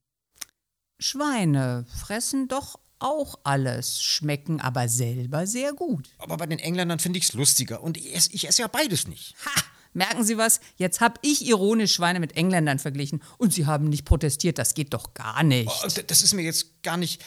Schweine 0.98 1.86
fressen 1.98 2.48
doch 2.48 2.78
auch 2.98 3.38
alles, 3.44 4.02
schmecken 4.02 4.60
aber 4.60 4.88
selber 4.88 5.46
sehr 5.46 5.72
gut. 5.72 6.08
Aber 6.18 6.36
bei 6.36 6.46
den 6.46 6.58
Engländern 6.58 6.98
finde 6.98 7.18
ich 7.18 7.24
es 7.24 7.32
lustiger 7.32 7.82
und 7.82 7.96
ich 7.96 8.14
esse, 8.14 8.32
ich 8.32 8.46
esse 8.48 8.62
ja 8.62 8.68
beides 8.68 9.06
nicht. 9.06 9.34
Ha! 9.44 9.62
Merken 9.92 10.24
Sie 10.24 10.38
was? 10.38 10.60
Jetzt 10.76 11.00
habe 11.00 11.18
ich 11.22 11.46
ironisch 11.46 11.94
Schweine 11.94 12.20
mit 12.20 12.36
Engländern 12.36 12.78
verglichen 12.78 13.22
und 13.38 13.52
Sie 13.52 13.66
haben 13.66 13.88
nicht 13.88 14.04
protestiert. 14.04 14.58
Das 14.58 14.74
geht 14.74 14.94
doch 14.94 15.14
gar 15.14 15.42
nicht. 15.42 15.68
Oh, 15.68 15.88
das 16.06 16.22
ist 16.22 16.34
mir 16.34 16.42
jetzt 16.42 16.82
gar 16.82 16.96
nicht. 16.96 17.22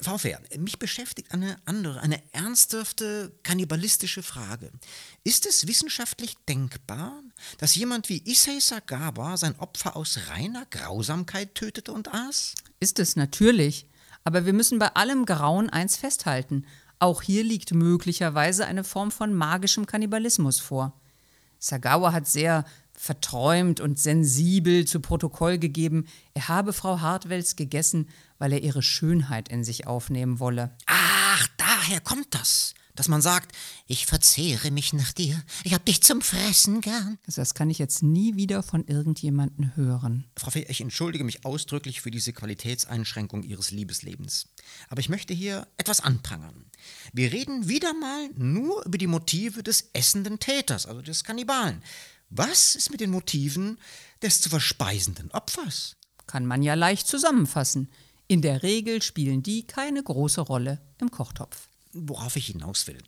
Frau 0.00 0.18
Fair, 0.18 0.40
mich 0.56 0.78
beschäftigt 0.78 1.32
eine 1.32 1.56
andere, 1.64 2.00
eine 2.00 2.22
ernsthafte 2.32 3.32
kannibalistische 3.42 4.22
Frage. 4.22 4.70
Ist 5.24 5.46
es 5.46 5.66
wissenschaftlich 5.66 6.36
denkbar, 6.48 7.20
dass 7.58 7.74
jemand 7.74 8.08
wie 8.08 8.22
Issei 8.24 8.60
Sagawa 8.60 9.36
sein 9.36 9.58
Opfer 9.58 9.96
aus 9.96 10.18
reiner 10.28 10.64
Grausamkeit 10.66 11.56
tötete 11.56 11.92
und 11.92 12.12
aß? 12.14 12.54
Ist 12.78 13.00
es 13.00 13.16
natürlich. 13.16 13.86
Aber 14.22 14.46
wir 14.46 14.52
müssen 14.52 14.78
bei 14.78 14.88
allem 14.88 15.26
Grauen 15.26 15.70
eins 15.70 15.96
festhalten. 15.96 16.66
Auch 16.98 17.22
hier 17.22 17.42
liegt 17.42 17.72
möglicherweise 17.72 18.66
eine 18.66 18.84
Form 18.84 19.10
von 19.10 19.34
magischem 19.34 19.86
Kannibalismus 19.86 20.60
vor. 20.60 20.99
Sagawa 21.60 22.12
hat 22.12 22.26
sehr 22.26 22.64
verträumt 22.92 23.80
und 23.80 23.98
sensibel 23.98 24.84
zu 24.84 25.00
Protokoll 25.00 25.58
gegeben, 25.58 26.06
er 26.34 26.48
habe 26.48 26.72
Frau 26.72 27.00
Hartwels 27.00 27.56
gegessen, 27.56 28.08
weil 28.38 28.52
er 28.52 28.62
ihre 28.62 28.82
Schönheit 28.82 29.48
in 29.48 29.62
sich 29.64 29.86
aufnehmen 29.86 30.40
wolle. 30.40 30.76
Ach, 30.86 31.46
daher 31.56 32.00
kommt 32.00 32.34
das 32.34 32.74
dass 32.94 33.08
man 33.08 33.22
sagt, 33.22 33.56
ich 33.86 34.06
verzehre 34.06 34.70
mich 34.70 34.92
nach 34.92 35.12
dir, 35.12 35.42
ich 35.64 35.74
hab 35.74 35.84
dich 35.84 36.02
zum 36.02 36.20
Fressen 36.20 36.80
gern. 36.80 37.18
Also 37.26 37.40
das 37.40 37.54
kann 37.54 37.70
ich 37.70 37.78
jetzt 37.78 38.02
nie 38.02 38.36
wieder 38.36 38.62
von 38.62 38.86
irgendjemandem 38.86 39.74
hören. 39.76 40.26
Frau 40.36 40.50
Fee, 40.50 40.66
ich 40.68 40.80
entschuldige 40.80 41.24
mich 41.24 41.44
ausdrücklich 41.44 42.00
für 42.00 42.10
diese 42.10 42.32
Qualitätseinschränkung 42.32 43.42
Ihres 43.42 43.70
Liebeslebens. 43.70 44.48
Aber 44.88 45.00
ich 45.00 45.08
möchte 45.08 45.34
hier 45.34 45.66
etwas 45.76 46.00
anprangern. 46.00 46.66
Wir 47.12 47.32
reden 47.32 47.68
wieder 47.68 47.94
mal 47.94 48.28
nur 48.36 48.84
über 48.84 48.98
die 48.98 49.06
Motive 49.06 49.62
des 49.62 49.90
essenden 49.92 50.38
Täters, 50.38 50.86
also 50.86 51.02
des 51.02 51.24
Kannibalen. 51.24 51.82
Was 52.28 52.76
ist 52.76 52.90
mit 52.90 53.00
den 53.00 53.10
Motiven 53.10 53.78
des 54.22 54.40
zu 54.40 54.48
verspeisenden 54.50 55.30
Opfers? 55.32 55.96
Kann 56.26 56.46
man 56.46 56.62
ja 56.62 56.74
leicht 56.74 57.08
zusammenfassen. 57.08 57.90
In 58.28 58.42
der 58.42 58.62
Regel 58.62 59.02
spielen 59.02 59.42
die 59.42 59.66
keine 59.66 60.02
große 60.02 60.40
Rolle 60.40 60.80
im 60.98 61.10
Kochtopf 61.10 61.69
worauf 61.92 62.36
ich 62.36 62.46
hinaus 62.46 62.86
will. 62.86 62.98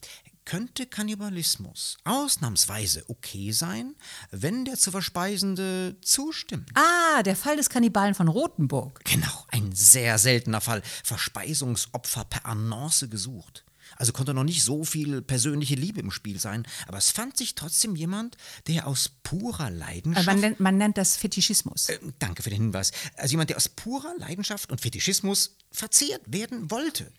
Könnte 0.44 0.86
Kannibalismus 0.86 1.98
ausnahmsweise 2.04 3.04
okay 3.08 3.52
sein, 3.52 3.94
wenn 4.32 4.64
der 4.64 4.76
zu 4.76 4.90
Verspeisende 4.90 5.96
zustimmt? 6.02 6.68
Ah, 6.74 7.22
der 7.22 7.36
Fall 7.36 7.56
des 7.56 7.70
Kannibalen 7.70 8.14
von 8.14 8.26
Rothenburg. 8.26 9.04
Genau, 9.04 9.44
ein 9.48 9.72
sehr 9.72 10.18
seltener 10.18 10.60
Fall. 10.60 10.82
Verspeisungsopfer 11.04 12.24
per 12.24 12.44
Annonce 12.46 13.08
gesucht. 13.08 13.64
Also 13.96 14.12
konnte 14.12 14.34
noch 14.34 14.42
nicht 14.42 14.64
so 14.64 14.84
viel 14.84 15.22
persönliche 15.22 15.74
Liebe 15.74 16.00
im 16.00 16.10
Spiel 16.10 16.40
sein, 16.40 16.66
aber 16.88 16.98
es 16.98 17.10
fand 17.10 17.36
sich 17.36 17.54
trotzdem 17.54 17.94
jemand, 17.94 18.36
der 18.66 18.86
aus 18.86 19.10
purer 19.22 19.70
Leidenschaft. 19.70 20.26
Man 20.26 20.40
nennt, 20.40 20.60
man 20.60 20.76
nennt 20.76 20.98
das 20.98 21.16
Fetischismus. 21.16 21.88
Äh, 21.88 21.98
danke 22.18 22.42
für 22.42 22.50
den 22.50 22.62
Hinweis. 22.62 22.90
Also 23.16 23.32
jemand, 23.32 23.50
der 23.50 23.58
aus 23.58 23.68
purer 23.68 24.14
Leidenschaft 24.18 24.72
und 24.72 24.80
Fetischismus 24.80 25.56
verzehrt 25.70 26.22
werden 26.26 26.70
wollte 26.70 27.12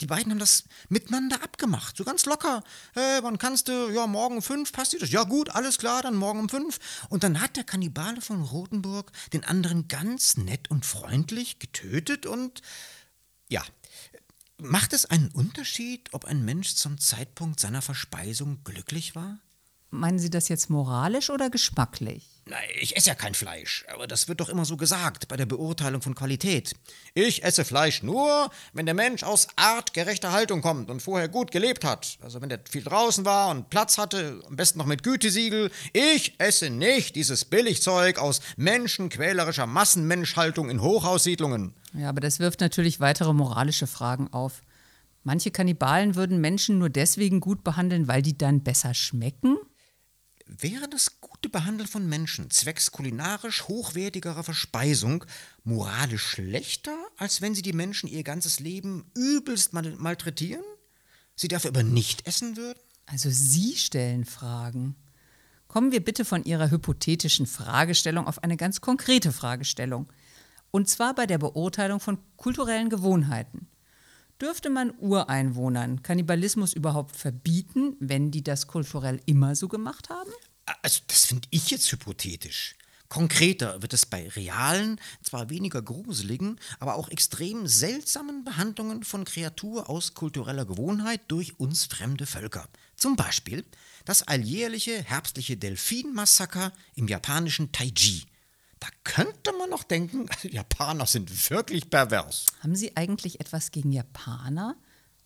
die 0.00 0.06
beiden 0.06 0.32
haben 0.32 0.38
das 0.38 0.64
miteinander 0.88 1.42
abgemacht, 1.42 1.96
so 1.96 2.04
ganz 2.04 2.24
locker. 2.26 2.62
Hey, 2.94 3.22
wann 3.22 3.38
kannst 3.38 3.68
du? 3.68 3.90
Ja, 3.90 4.06
morgen 4.06 4.36
um 4.36 4.42
fünf, 4.42 4.72
passt 4.72 4.92
dir 4.92 4.98
das? 4.98 5.10
Ja, 5.10 5.24
gut, 5.24 5.50
alles 5.50 5.78
klar, 5.78 6.02
dann 6.02 6.14
morgen 6.14 6.40
um 6.40 6.48
fünf. 6.48 6.78
Und 7.08 7.24
dann 7.24 7.40
hat 7.40 7.56
der 7.56 7.64
Kannibale 7.64 8.20
von 8.20 8.42
Rothenburg 8.42 9.12
den 9.32 9.44
anderen 9.44 9.88
ganz 9.88 10.36
nett 10.36 10.70
und 10.70 10.86
freundlich 10.86 11.58
getötet 11.58 12.26
und 12.26 12.62
ja. 13.48 13.62
Macht 14.60 14.92
es 14.92 15.06
einen 15.06 15.28
Unterschied, 15.28 16.12
ob 16.12 16.24
ein 16.24 16.44
Mensch 16.44 16.74
zum 16.74 16.98
Zeitpunkt 16.98 17.60
seiner 17.60 17.80
Verspeisung 17.80 18.64
glücklich 18.64 19.14
war? 19.14 19.38
Meinen 19.90 20.18
Sie 20.18 20.28
das 20.28 20.48
jetzt 20.48 20.68
moralisch 20.68 21.30
oder 21.30 21.48
geschmacklich? 21.48 22.38
Nein, 22.44 22.68
ich 22.80 22.96
esse 22.96 23.08
ja 23.08 23.14
kein 23.14 23.34
Fleisch, 23.34 23.86
aber 23.92 24.06
das 24.06 24.28
wird 24.28 24.40
doch 24.40 24.50
immer 24.50 24.66
so 24.66 24.76
gesagt 24.76 25.28
bei 25.28 25.36
der 25.36 25.46
Beurteilung 25.46 26.02
von 26.02 26.14
Qualität. 26.14 26.74
Ich 27.14 27.42
esse 27.42 27.64
Fleisch 27.64 28.02
nur, 28.02 28.50
wenn 28.74 28.84
der 28.84 28.94
Mensch 28.94 29.22
aus 29.22 29.48
artgerechter 29.56 30.32
Haltung 30.32 30.60
kommt 30.60 30.90
und 30.90 31.00
vorher 31.00 31.28
gut 31.28 31.50
gelebt 31.50 31.84
hat. 31.84 32.18
Also 32.20 32.42
wenn 32.42 32.50
der 32.50 32.60
viel 32.70 32.82
draußen 32.82 33.24
war 33.24 33.50
und 33.50 33.70
Platz 33.70 33.96
hatte, 33.96 34.42
am 34.46 34.56
besten 34.56 34.78
noch 34.78 34.86
mit 34.86 35.02
Gütesiegel. 35.02 35.70
Ich 35.94 36.34
esse 36.38 36.68
nicht 36.68 37.16
dieses 37.16 37.46
Billigzeug 37.46 38.18
aus 38.18 38.40
menschenquälerischer 38.56 39.66
Massenmenschhaltung 39.66 40.68
in 40.68 40.82
Hochhaussiedlungen. 40.82 41.74
Ja, 41.94 42.10
aber 42.10 42.20
das 42.20 42.40
wirft 42.40 42.60
natürlich 42.60 43.00
weitere 43.00 43.32
moralische 43.32 43.86
Fragen 43.86 44.32
auf. 44.32 44.60
Manche 45.24 45.50
Kannibalen 45.50 46.14
würden 46.14 46.40
Menschen 46.40 46.78
nur 46.78 46.90
deswegen 46.90 47.40
gut 47.40 47.64
behandeln, 47.64 48.08
weil 48.08 48.22
die 48.22 48.36
dann 48.36 48.62
besser 48.62 48.94
schmecken? 48.94 49.56
Wäre 50.50 50.88
das 50.88 51.20
gute 51.20 51.50
Behandeln 51.50 51.86
von 51.86 52.08
Menschen 52.08 52.50
zwecks 52.50 52.90
kulinarisch 52.90 53.64
hochwertigerer 53.68 54.42
Verspeisung 54.42 55.26
moralisch 55.62 56.22
schlechter, 56.22 56.96
als 57.18 57.42
wenn 57.42 57.54
sie 57.54 57.60
die 57.60 57.74
Menschen 57.74 58.08
ihr 58.08 58.22
ganzes 58.22 58.58
Leben 58.58 59.10
übelst 59.14 59.74
mal 59.74 59.94
malträtieren? 59.96 60.64
Sie 61.36 61.48
dafür 61.48 61.68
aber 61.68 61.82
nicht 61.82 62.26
essen 62.26 62.56
würden? 62.56 62.78
Also 63.04 63.28
Sie 63.30 63.76
stellen 63.76 64.24
Fragen. 64.24 64.96
Kommen 65.66 65.92
wir 65.92 66.02
bitte 66.02 66.24
von 66.24 66.44
Ihrer 66.44 66.70
hypothetischen 66.70 67.46
Fragestellung 67.46 68.26
auf 68.26 68.42
eine 68.42 68.56
ganz 68.56 68.80
konkrete 68.80 69.32
Fragestellung. 69.32 70.08
Und 70.70 70.88
zwar 70.88 71.14
bei 71.14 71.26
der 71.26 71.38
Beurteilung 71.38 72.00
von 72.00 72.18
kulturellen 72.36 72.88
Gewohnheiten. 72.88 73.68
Dürfte 74.40 74.70
man 74.70 74.92
Ureinwohnern 74.98 76.02
Kannibalismus 76.02 76.72
überhaupt 76.72 77.16
verbieten, 77.16 77.96
wenn 77.98 78.30
die 78.30 78.44
das 78.44 78.68
kulturell 78.68 79.20
immer 79.26 79.56
so 79.56 79.66
gemacht 79.66 80.10
haben? 80.10 80.30
Also 80.82 81.00
das 81.08 81.26
finde 81.26 81.48
ich 81.50 81.70
jetzt 81.70 81.90
hypothetisch. 81.90 82.76
Konkreter 83.08 83.80
wird 83.80 83.94
es 83.94 84.06
bei 84.06 84.28
realen, 84.28 85.00
zwar 85.22 85.50
weniger 85.50 85.80
gruseligen, 85.82 86.60
aber 86.78 86.94
auch 86.94 87.08
extrem 87.08 87.66
seltsamen 87.66 88.44
Behandlungen 88.44 89.02
von 89.02 89.24
Kreatur 89.24 89.88
aus 89.88 90.14
kultureller 90.14 90.66
Gewohnheit 90.66 91.22
durch 91.28 91.58
uns 91.58 91.86
fremde 91.86 92.26
Völker. 92.26 92.68
Zum 92.96 93.16
Beispiel 93.16 93.64
das 94.04 94.22
alljährliche 94.22 95.02
herbstliche 95.02 95.56
Delfinmassaker 95.56 96.72
im 96.94 97.08
japanischen 97.08 97.72
Taiji. 97.72 98.24
Da 98.80 98.88
könnte 99.04 99.52
man 99.58 99.70
noch 99.70 99.84
denken, 99.84 100.26
Japaner 100.42 101.06
sind 101.06 101.50
wirklich 101.50 101.90
pervers. 101.90 102.46
Haben 102.62 102.76
Sie 102.76 102.96
eigentlich 102.96 103.40
etwas 103.40 103.70
gegen 103.70 103.92
Japaner? 103.92 104.76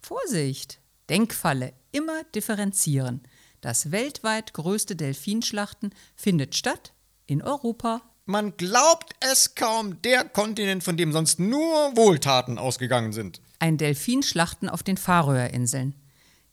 Vorsicht! 0.01 0.81
Denkfalle, 1.11 1.75
immer 1.91 2.25
differenzieren. 2.35 3.23
Das 3.61 3.91
weltweit 3.91 4.55
größte 4.55 4.97
Delfinschlachten 4.97 5.95
findet 6.17 6.55
statt 6.55 6.95
in 7.27 7.43
Europa. 7.43 8.03
Man 8.25 8.57
glaubt 8.57 9.15
es 9.21 9.55
kaum, 9.55 10.01
der 10.03 10.25
Kontinent, 10.25 10.85
von 10.85 10.97
dem 10.97 11.13
sonst 11.13 11.39
nur 11.39 11.97
Wohltaten 11.97 12.57
ausgegangen 12.57 13.13
sind. 13.13 13.41
Ein 13.59 13.79
Delfinschlachten 13.79 14.69
auf 14.69 14.83
den 14.83 14.97
Färöerinseln. 14.97 15.95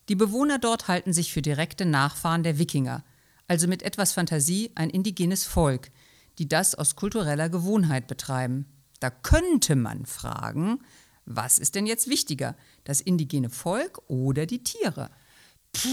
Die 0.09 0.15
Bewohner 0.15 0.57
dort 0.57 0.87
halten 0.87 1.13
sich 1.13 1.31
für 1.31 1.41
direkte 1.41 1.85
Nachfahren 1.85 2.43
der 2.43 2.57
Wikinger, 2.57 3.03
also 3.47 3.67
mit 3.67 3.83
etwas 3.83 4.13
Fantasie 4.13 4.71
ein 4.75 4.89
indigenes 4.89 5.45
Volk, 5.45 5.91
die 6.39 6.47
das 6.47 6.73
aus 6.73 6.95
kultureller 6.95 7.49
Gewohnheit 7.49 8.07
betreiben. 8.07 8.65
Da 8.99 9.09
könnte 9.09 9.75
man 9.75 10.05
fragen, 10.05 10.81
was 11.25 11.59
ist 11.59 11.75
denn 11.75 11.85
jetzt 11.85 12.09
wichtiger, 12.09 12.55
das 12.85 13.01
indigene 13.01 13.49
Volk 13.49 14.01
oder 14.07 14.45
die 14.45 14.63
Tiere? 14.63 15.11
Puh, 15.71 15.87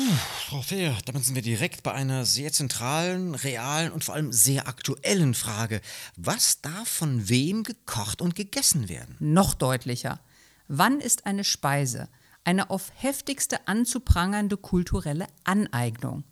Frau 0.48 0.62
Fehr, 0.62 0.96
damit 1.04 1.24
sind 1.24 1.34
wir 1.34 1.42
direkt 1.42 1.82
bei 1.82 1.92
einer 1.92 2.24
sehr 2.24 2.50
zentralen, 2.50 3.34
realen 3.34 3.92
und 3.92 4.04
vor 4.04 4.14
allem 4.14 4.32
sehr 4.32 4.66
aktuellen 4.66 5.34
Frage. 5.34 5.82
Was 6.16 6.62
darf 6.62 6.88
von 6.88 7.28
wem 7.28 7.62
gekocht 7.62 8.22
und 8.22 8.34
gegessen 8.34 8.88
werden? 8.88 9.16
Noch 9.18 9.52
deutlicher. 9.52 10.20
Wann 10.68 11.00
ist 11.00 11.26
eine 11.26 11.44
Speise 11.44 12.08
eine 12.46 12.70
auf 12.70 12.92
heftigste 12.94 13.66
anzuprangernde 13.66 14.56
kulturelle 14.56 15.26
Aneignung? 15.42 16.22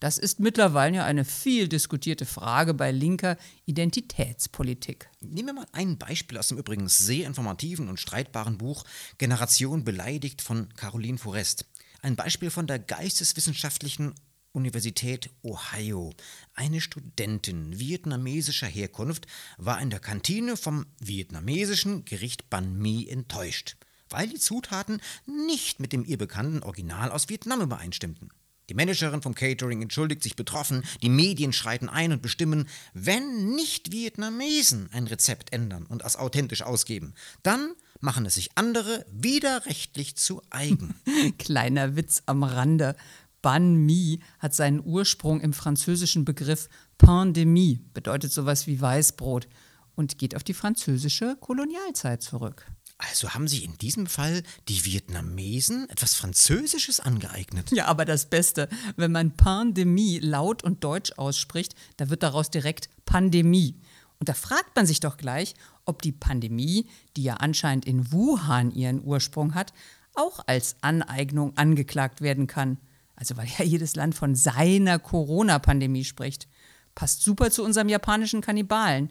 Das 0.00 0.16
ist 0.16 0.40
mittlerweile 0.40 0.96
ja 0.96 1.04
eine 1.04 1.26
viel 1.26 1.68
diskutierte 1.68 2.24
Frage 2.24 2.72
bei 2.72 2.90
linker 2.90 3.36
Identitätspolitik. 3.66 5.10
Nehmen 5.20 5.48
wir 5.48 5.52
mal 5.52 5.66
ein 5.72 5.98
Beispiel 5.98 6.38
aus 6.38 6.48
dem 6.48 6.56
übrigens 6.56 6.96
sehr 6.96 7.26
informativen 7.26 7.86
und 7.90 8.00
streitbaren 8.00 8.56
Buch 8.56 8.84
Generation 9.18 9.84
beleidigt 9.84 10.40
von 10.40 10.72
Caroline 10.74 11.18
Forest. 11.18 11.66
Ein 12.00 12.16
Beispiel 12.16 12.48
von 12.50 12.66
der 12.66 12.78
geisteswissenschaftlichen 12.78 14.14
Universität 14.52 15.28
Ohio. 15.42 16.14
Eine 16.54 16.80
Studentin 16.80 17.78
vietnamesischer 17.78 18.66
Herkunft 18.66 19.26
war 19.58 19.82
in 19.82 19.90
der 19.90 20.00
Kantine 20.00 20.56
vom 20.56 20.86
vietnamesischen 20.98 22.06
Gericht 22.06 22.48
Banh 22.48 22.72
Mi 22.74 23.06
enttäuscht, 23.06 23.76
weil 24.08 24.30
die 24.30 24.38
Zutaten 24.38 25.02
nicht 25.26 25.78
mit 25.78 25.92
dem 25.92 26.06
ihr 26.06 26.16
bekannten 26.16 26.62
Original 26.62 27.12
aus 27.12 27.28
Vietnam 27.28 27.60
übereinstimmten. 27.60 28.30
Die 28.70 28.74
Managerin 28.74 29.20
vom 29.20 29.34
Catering 29.34 29.82
entschuldigt 29.82 30.22
sich 30.22 30.36
betroffen, 30.36 30.84
die 31.02 31.08
Medien 31.08 31.52
schreiten 31.52 31.88
ein 31.88 32.12
und 32.12 32.22
bestimmen, 32.22 32.68
wenn 32.94 33.56
nicht 33.56 33.90
Vietnamesen 33.90 34.88
ein 34.92 35.08
Rezept 35.08 35.52
ändern 35.52 35.86
und 35.86 36.04
als 36.04 36.14
authentisch 36.14 36.62
ausgeben, 36.62 37.14
dann 37.42 37.72
machen 37.98 38.24
es 38.26 38.36
sich 38.36 38.50
andere 38.54 39.04
widerrechtlich 39.10 40.16
zu 40.16 40.40
eigen. 40.50 40.94
Kleiner 41.38 41.96
Witz 41.96 42.22
am 42.26 42.44
Rande. 42.44 42.94
Banh 43.42 43.74
mi 43.74 44.20
hat 44.38 44.54
seinen 44.54 44.80
Ursprung 44.84 45.40
im 45.40 45.52
französischen 45.52 46.24
Begriff 46.24 46.68
pain 46.96 47.32
de 47.32 47.46
mie, 47.46 47.80
bedeutet 47.92 48.32
sowas 48.32 48.68
wie 48.68 48.80
Weißbrot 48.80 49.48
und 49.96 50.16
geht 50.16 50.36
auf 50.36 50.44
die 50.44 50.54
französische 50.54 51.36
Kolonialzeit 51.40 52.22
zurück. 52.22 52.66
Also 53.08 53.30
haben 53.30 53.48
sich 53.48 53.64
in 53.64 53.78
diesem 53.78 54.06
Fall 54.06 54.42
die 54.68 54.84
Vietnamesen 54.84 55.88
etwas 55.88 56.14
Französisches 56.14 57.00
angeeignet. 57.00 57.70
Ja, 57.72 57.86
aber 57.86 58.04
das 58.04 58.26
Beste, 58.26 58.68
wenn 58.96 59.12
man 59.12 59.36
Pandemie 59.36 60.18
laut 60.18 60.62
und 60.62 60.84
deutsch 60.84 61.12
ausspricht, 61.16 61.74
da 61.96 62.10
wird 62.10 62.22
daraus 62.22 62.50
direkt 62.50 62.90
Pandemie. 63.06 63.74
Und 64.18 64.28
da 64.28 64.34
fragt 64.34 64.76
man 64.76 64.84
sich 64.86 65.00
doch 65.00 65.16
gleich, 65.16 65.54
ob 65.86 66.02
die 66.02 66.12
Pandemie, 66.12 66.86
die 67.16 67.22
ja 67.22 67.34
anscheinend 67.34 67.86
in 67.86 68.12
Wuhan 68.12 68.70
ihren 68.70 69.02
Ursprung 69.02 69.54
hat, 69.54 69.72
auch 70.14 70.40
als 70.46 70.76
Aneignung 70.82 71.56
angeklagt 71.56 72.20
werden 72.20 72.46
kann. 72.46 72.78
Also 73.16 73.36
weil 73.36 73.48
ja 73.58 73.64
jedes 73.64 73.96
Land 73.96 74.14
von 74.14 74.34
seiner 74.34 74.98
Corona-Pandemie 74.98 76.04
spricht. 76.04 76.48
Passt 76.94 77.22
super 77.22 77.50
zu 77.50 77.64
unserem 77.64 77.88
japanischen 77.88 78.42
Kannibalen. 78.42 79.10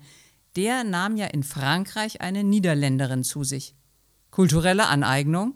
Der 0.56 0.84
nahm 0.84 1.16
ja 1.16 1.28
in 1.28 1.44
Frankreich 1.44 2.22
eine 2.22 2.44
Niederländerin 2.44 3.24
zu 3.24 3.44
sich. 3.44 3.76
Kulturelle 4.32 4.88
Aneignung? 4.88 5.56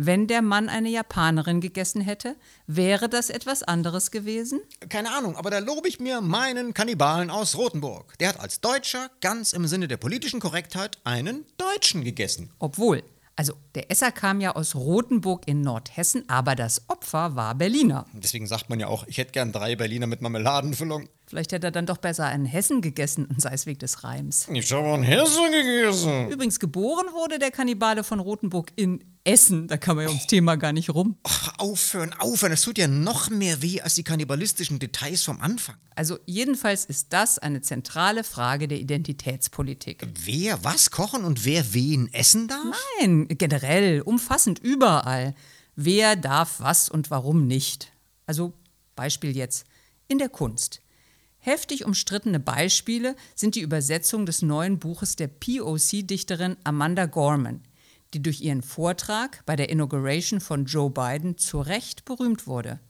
Wenn 0.00 0.28
der 0.28 0.42
Mann 0.42 0.68
eine 0.68 0.90
Japanerin 0.90 1.60
gegessen 1.60 2.00
hätte, 2.00 2.36
wäre 2.68 3.08
das 3.08 3.30
etwas 3.30 3.64
anderes 3.64 4.12
gewesen? 4.12 4.60
Keine 4.88 5.12
Ahnung, 5.12 5.36
aber 5.36 5.50
da 5.50 5.58
lobe 5.58 5.88
ich 5.88 5.98
mir 5.98 6.20
meinen 6.20 6.72
Kannibalen 6.72 7.30
aus 7.30 7.56
Rothenburg. 7.56 8.16
Der 8.18 8.28
hat 8.28 8.38
als 8.38 8.60
Deutscher 8.60 9.10
ganz 9.20 9.52
im 9.52 9.66
Sinne 9.66 9.88
der 9.88 9.96
politischen 9.96 10.38
Korrektheit 10.38 10.98
einen 11.02 11.46
Deutschen 11.56 12.04
gegessen. 12.04 12.50
Obwohl, 12.60 13.02
also 13.38 13.52
der 13.76 13.88
Esser 13.88 14.10
kam 14.10 14.40
ja 14.40 14.56
aus 14.56 14.74
Rothenburg 14.74 15.46
in 15.46 15.60
Nordhessen, 15.60 16.24
aber 16.28 16.56
das 16.56 16.88
Opfer 16.88 17.36
war 17.36 17.54
Berliner. 17.54 18.04
Deswegen 18.12 18.48
sagt 18.48 18.68
man 18.68 18.80
ja 18.80 18.88
auch, 18.88 19.06
ich 19.06 19.16
hätte 19.16 19.30
gern 19.30 19.52
drei 19.52 19.76
Berliner 19.76 20.08
mit 20.08 20.20
Marmeladenfüllung. 20.20 21.08
Vielleicht 21.24 21.52
hätte 21.52 21.68
er 21.68 21.70
dann 21.70 21.86
doch 21.86 21.98
besser 21.98 22.24
einen 22.24 22.46
Hessen 22.46 22.80
gegessen 22.80 23.26
und 23.26 23.40
sei 23.40 23.52
es 23.52 23.64
wegen 23.66 23.78
des 23.78 24.02
Reims. 24.02 24.48
Ich 24.52 24.72
habe 24.72 24.88
einen 24.88 25.04
Hessen 25.04 25.52
gegessen. 25.52 26.30
Übrigens, 26.30 26.58
geboren 26.58 27.06
wurde 27.12 27.38
der 27.38 27.52
Kannibale 27.52 28.02
von 28.02 28.18
Rothenburg 28.18 28.72
in 28.74 29.04
Essen. 29.28 29.68
Da 29.68 29.76
kann 29.76 29.96
man 29.96 30.06
ja 30.06 30.08
ums 30.08 30.26
Thema 30.26 30.56
gar 30.56 30.72
nicht 30.72 30.90
rum. 30.90 31.16
Ach, 31.22 31.52
aufhören, 31.58 32.14
aufhören. 32.14 32.52
Das 32.52 32.62
tut 32.62 32.78
ja 32.78 32.88
noch 32.88 33.28
mehr 33.28 33.60
weh 33.60 33.80
als 33.82 33.94
die 33.94 34.02
kannibalistischen 34.02 34.78
Details 34.78 35.22
vom 35.22 35.40
Anfang. 35.40 35.76
Also, 35.94 36.18
jedenfalls 36.24 36.86
ist 36.86 37.12
das 37.12 37.38
eine 37.38 37.60
zentrale 37.60 38.24
Frage 38.24 38.68
der 38.68 38.80
Identitätspolitik. 38.80 40.06
Wer 40.24 40.64
was 40.64 40.90
kochen 40.90 41.24
und 41.24 41.44
wer 41.44 41.74
wen 41.74 42.12
essen 42.14 42.48
darf? 42.48 42.64
Nein, 43.00 43.28
generell, 43.28 44.00
umfassend, 44.00 44.60
überall. 44.60 45.34
Wer 45.76 46.16
darf 46.16 46.60
was 46.60 46.88
und 46.88 47.10
warum 47.10 47.46
nicht? 47.46 47.92
Also, 48.26 48.54
Beispiel 48.96 49.36
jetzt. 49.36 49.66
In 50.08 50.18
der 50.18 50.30
Kunst. 50.30 50.80
Heftig 51.38 51.84
umstrittene 51.84 52.40
Beispiele 52.40 53.14
sind 53.34 53.54
die 53.54 53.60
Übersetzung 53.60 54.26
des 54.26 54.42
neuen 54.42 54.78
Buches 54.78 55.16
der 55.16 55.28
POC-Dichterin 55.28 56.56
Amanda 56.64 57.06
Gorman, 57.06 57.62
die 58.14 58.22
durch 58.22 58.40
ihren 58.40 58.62
Vortrag 58.62 59.44
bei 59.46 59.56
der 59.56 59.68
Inauguration 59.68 60.40
von 60.40 60.64
Joe 60.64 60.90
Biden 60.90 61.38
zu 61.38 61.60
Recht 61.60 62.04
berühmt 62.04 62.46
wurde. 62.46 62.80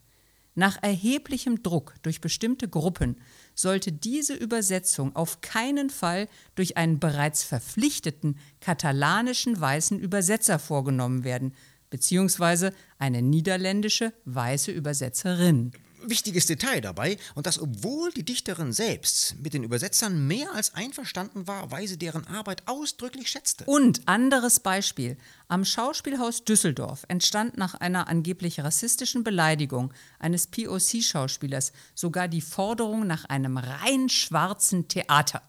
Nach 0.55 0.83
erheblichem 0.83 1.63
Druck 1.63 1.95
durch 2.03 2.21
bestimmte 2.21 2.69
Gruppen 2.69 3.21
sollte 3.55 3.93
diese 3.93 4.35
Übersetzung 4.35 5.15
auf 5.15 5.41
keinen 5.41 5.89
Fall 5.89 6.27
durch 6.57 6.77
einen 6.77 6.99
bereits 6.99 7.45
verpflichteten 7.45 8.39
katalanischen 8.61 9.61
weißen 9.61 10.01
Übersetzer 10.01 10.59
vorgenommen 10.59 11.23
werden, 11.23 11.55
beziehungsweise 11.91 12.73
eine 12.99 13.23
niederländische 13.23 14.13
weiße 14.25 14.73
Übersetzerin 14.73 15.73
wichtiges 16.03 16.47
Detail 16.47 16.81
dabei, 16.81 17.17
und 17.35 17.47
das 17.47 17.59
obwohl 17.59 18.11
die 18.13 18.25
Dichterin 18.25 18.73
selbst 18.73 19.37
mit 19.43 19.55
den 19.55 19.65
Übersetzern 19.65 20.27
mehr 20.27 20.53
als 20.55 20.75
einverstanden 20.75 21.47
war, 21.47 21.71
weil 21.71 21.87
sie 21.89 21.99
deren 21.99 22.27
Arbeit 22.27 22.63
ausdrücklich 22.67 23.31
schätzte. 23.31 23.65
Und 23.65 24.07
anderes 24.07 24.61
Beispiel. 24.61 25.17
Am 25.49 25.65
Schauspielhaus 25.65 26.45
Düsseldorf 26.45 27.05
entstand 27.09 27.57
nach 27.57 27.75
einer 27.75 28.09
angeblich 28.09 28.61
rassistischen 28.61 29.25
Beleidigung 29.25 29.93
eines 30.19 30.47
POC-Schauspielers 30.49 31.73
sogar 31.95 32.29
die 32.29 32.43
Forderung 32.43 33.07
nach 33.07 33.25
einem 33.25 33.57
rein 33.57 34.09
schwarzen 34.09 34.89
Theater. 34.89 35.43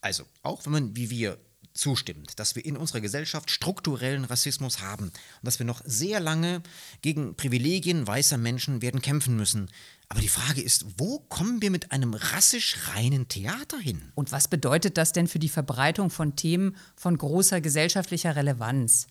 Also, 0.00 0.24
auch 0.42 0.64
wenn 0.64 0.72
man 0.72 0.96
wie 0.96 1.10
wir 1.10 1.38
zustimmt, 1.78 2.38
dass 2.38 2.56
wir 2.56 2.64
in 2.64 2.76
unserer 2.76 3.00
Gesellschaft 3.00 3.50
strukturellen 3.50 4.24
Rassismus 4.24 4.80
haben 4.80 5.04
und 5.04 5.14
dass 5.42 5.58
wir 5.58 5.66
noch 5.66 5.80
sehr 5.84 6.20
lange 6.20 6.62
gegen 7.02 7.34
Privilegien 7.36 8.06
weißer 8.06 8.36
Menschen 8.36 8.82
werden 8.82 9.00
kämpfen 9.00 9.36
müssen. 9.36 9.70
Aber 10.08 10.20
die 10.20 10.28
Frage 10.28 10.60
ist, 10.60 10.86
wo 10.98 11.18
kommen 11.20 11.62
wir 11.62 11.70
mit 11.70 11.92
einem 11.92 12.14
rassisch 12.14 12.76
reinen 12.94 13.28
Theater 13.28 13.78
hin? 13.78 14.12
Und 14.14 14.32
was 14.32 14.48
bedeutet 14.48 14.96
das 14.96 15.12
denn 15.12 15.28
für 15.28 15.38
die 15.38 15.48
Verbreitung 15.48 16.10
von 16.10 16.34
Themen 16.34 16.76
von 16.96 17.16
großer 17.16 17.60
gesellschaftlicher 17.60 18.34
Relevanz? 18.34 19.06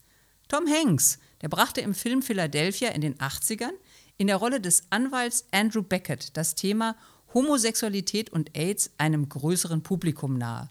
Tom 0.48 0.66
Hanks, 0.68 1.20
der 1.42 1.50
brachte 1.50 1.82
im 1.82 1.94
Film 1.94 2.22
Philadelphia 2.22 2.90
in 2.90 3.02
den 3.02 3.16
80ern 3.16 3.74
in 4.18 4.28
der 4.28 4.38
Rolle 4.38 4.60
des 4.60 4.84
Anwalts 4.90 5.46
Andrew 5.52 5.84
Beckett 5.84 6.36
das 6.36 6.56
Thema 6.56 6.96
Homosexualität 7.34 8.32
und 8.32 8.58
AIDS 8.58 8.92
einem 8.98 9.30
größeren 9.30 9.84
Publikum 9.84 10.38
nahe. 10.38 10.70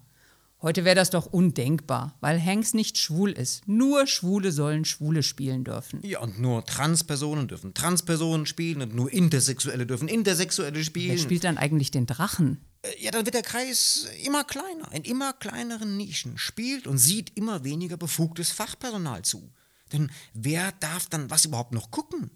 Heute 0.67 0.85
wäre 0.85 0.97
das 0.97 1.11
doch 1.11 1.27
undenkbar, 1.27 2.17
weil 2.21 2.45
Hanks 2.45 2.75
nicht 2.75 2.99
schwul 2.99 3.31
ist. 3.31 3.69
Nur 3.69 4.09
Schwule 4.09 4.51
sollen 4.51 4.85
Schwule 4.85 5.23
spielen 5.23 5.63
dürfen. 5.63 6.01
Ja, 6.03 6.19
und 6.19 6.41
nur 6.41 6.65
Transpersonen 6.65 7.47
dürfen 7.47 7.73
Transpersonen 7.73 8.47
spielen 8.47 8.83
und 8.83 8.93
nur 8.93 9.13
Intersexuelle 9.13 9.87
dürfen 9.87 10.09
Intersexuelle 10.09 10.83
spielen. 10.83 11.13
Wer 11.13 11.23
spielt 11.23 11.45
dann 11.45 11.57
eigentlich 11.57 11.93
den 11.93 12.07
Drachen? 12.07 12.65
Äh, 12.83 13.01
ja, 13.01 13.13
dann 13.13 13.25
wird 13.27 13.37
der 13.37 13.43
Kreis 13.43 14.09
immer 14.25 14.43
kleiner. 14.43 14.91
In 14.91 15.05
immer 15.05 15.35
kleineren 15.35 15.97
Nischen 15.97 16.37
spielt 16.37 16.89
und 16.89 16.99
sieht 16.99 17.37
immer 17.37 17.63
weniger 17.63 17.97
befugtes 17.97 18.51
Fachpersonal 18.51 19.23
zu. 19.23 19.49
Denn 19.93 20.11
wer 20.35 20.73
darf 20.81 21.07
dann 21.09 21.31
was 21.31 21.45
überhaupt 21.45 21.75
noch 21.75 21.93
gucken? 21.93 22.33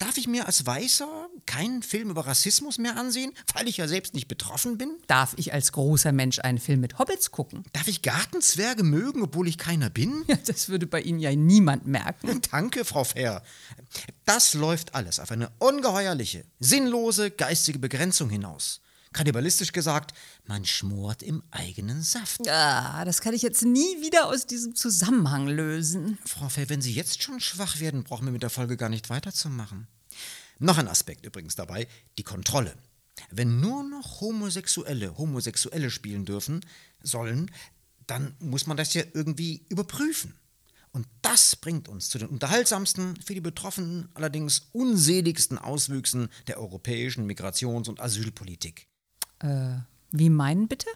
Darf 0.00 0.16
ich 0.16 0.26
mir 0.26 0.46
als 0.46 0.64
Weißer 0.64 1.28
keinen 1.44 1.82
Film 1.82 2.08
über 2.08 2.26
Rassismus 2.26 2.78
mehr 2.78 2.96
ansehen, 2.96 3.32
weil 3.52 3.68
ich 3.68 3.76
ja 3.76 3.86
selbst 3.86 4.14
nicht 4.14 4.28
betroffen 4.28 4.78
bin? 4.78 4.96
Darf 5.06 5.34
ich 5.36 5.52
als 5.52 5.72
großer 5.72 6.10
Mensch 6.10 6.38
einen 6.38 6.56
Film 6.56 6.80
mit 6.80 6.98
Hobbits 6.98 7.32
gucken? 7.32 7.64
Darf 7.74 7.86
ich 7.86 8.00
Gartenzwerge 8.00 8.82
mögen, 8.82 9.22
obwohl 9.22 9.46
ich 9.46 9.58
keiner 9.58 9.90
bin? 9.90 10.24
Ja, 10.26 10.36
das 10.46 10.70
würde 10.70 10.86
bei 10.86 11.02
Ihnen 11.02 11.18
ja 11.18 11.30
niemand 11.36 11.86
merken. 11.86 12.40
Danke, 12.50 12.86
Frau 12.86 13.04
Fair. 13.04 13.42
Das 14.24 14.54
läuft 14.54 14.94
alles 14.94 15.20
auf 15.20 15.30
eine 15.32 15.50
ungeheuerliche, 15.58 16.44
sinnlose 16.60 17.30
geistige 17.30 17.78
Begrenzung 17.78 18.30
hinaus. 18.30 18.80
Kannibalistisch 19.12 19.72
gesagt, 19.72 20.12
man 20.46 20.64
schmort 20.64 21.22
im 21.22 21.42
eigenen 21.50 22.02
Saft. 22.02 22.48
Ah, 22.48 23.04
das 23.04 23.20
kann 23.20 23.34
ich 23.34 23.42
jetzt 23.42 23.62
nie 23.64 24.00
wieder 24.00 24.26
aus 24.26 24.46
diesem 24.46 24.76
Zusammenhang 24.76 25.48
lösen. 25.48 26.18
Frau 26.24 26.48
Fell, 26.48 26.68
wenn 26.68 26.80
Sie 26.80 26.92
jetzt 26.92 27.22
schon 27.22 27.40
schwach 27.40 27.80
werden, 27.80 28.04
brauchen 28.04 28.26
wir 28.26 28.32
mit 28.32 28.44
der 28.44 28.50
Folge 28.50 28.76
gar 28.76 28.88
nicht 28.88 29.10
weiterzumachen. 29.10 29.88
Noch 30.60 30.78
ein 30.78 30.88
Aspekt 30.88 31.26
übrigens 31.26 31.56
dabei, 31.56 31.88
die 32.18 32.22
Kontrolle. 32.22 32.74
Wenn 33.30 33.60
nur 33.60 33.82
noch 33.82 34.20
Homosexuelle 34.20 35.18
Homosexuelle 35.18 35.90
spielen 35.90 36.24
dürfen, 36.24 36.60
sollen, 37.02 37.50
dann 38.06 38.34
muss 38.38 38.66
man 38.66 38.76
das 38.76 38.94
ja 38.94 39.02
irgendwie 39.12 39.66
überprüfen. 39.68 40.34
Und 40.92 41.06
das 41.22 41.56
bringt 41.56 41.88
uns 41.88 42.08
zu 42.08 42.18
den 42.18 42.28
unterhaltsamsten, 42.28 43.16
für 43.22 43.34
die 43.34 43.40
Betroffenen 43.40 44.08
allerdings 44.14 44.68
unseligsten 44.72 45.58
Auswüchsen 45.58 46.28
der 46.46 46.58
europäischen 46.58 47.30
Migrations- 47.30 47.88
und 47.88 48.00
Asylpolitik. 48.00 48.89
Äh, 49.40 49.78
wie 50.10 50.30
meinen 50.30 50.68
bitte? 50.68 50.86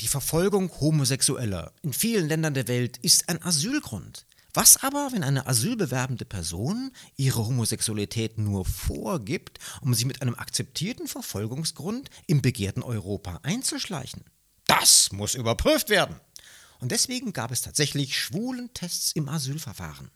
Die 0.00 0.08
Verfolgung 0.08 0.70
Homosexueller 0.80 1.72
in 1.82 1.92
vielen 1.92 2.28
Ländern 2.28 2.54
der 2.54 2.68
Welt 2.68 2.98
ist 2.98 3.28
ein 3.28 3.42
Asylgrund. 3.42 4.26
Was 4.52 4.82
aber, 4.84 5.10
wenn 5.10 5.24
eine 5.24 5.48
asylbewerbende 5.48 6.24
Person 6.24 6.92
ihre 7.16 7.44
Homosexualität 7.44 8.38
nur 8.38 8.64
vorgibt, 8.64 9.58
um 9.80 9.94
sich 9.94 10.04
mit 10.04 10.22
einem 10.22 10.36
akzeptierten 10.36 11.08
Verfolgungsgrund 11.08 12.08
im 12.28 12.40
begehrten 12.40 12.82
Europa 12.82 13.40
einzuschleichen? 13.42 14.24
Das 14.66 15.10
muss 15.12 15.34
überprüft 15.34 15.90
werden. 15.90 16.20
Und 16.80 16.92
deswegen 16.92 17.32
gab 17.32 17.50
es 17.50 17.62
tatsächlich 17.62 18.16
Schwulentests 18.16 19.12
im 19.12 19.28
Asylverfahren. 19.28 20.10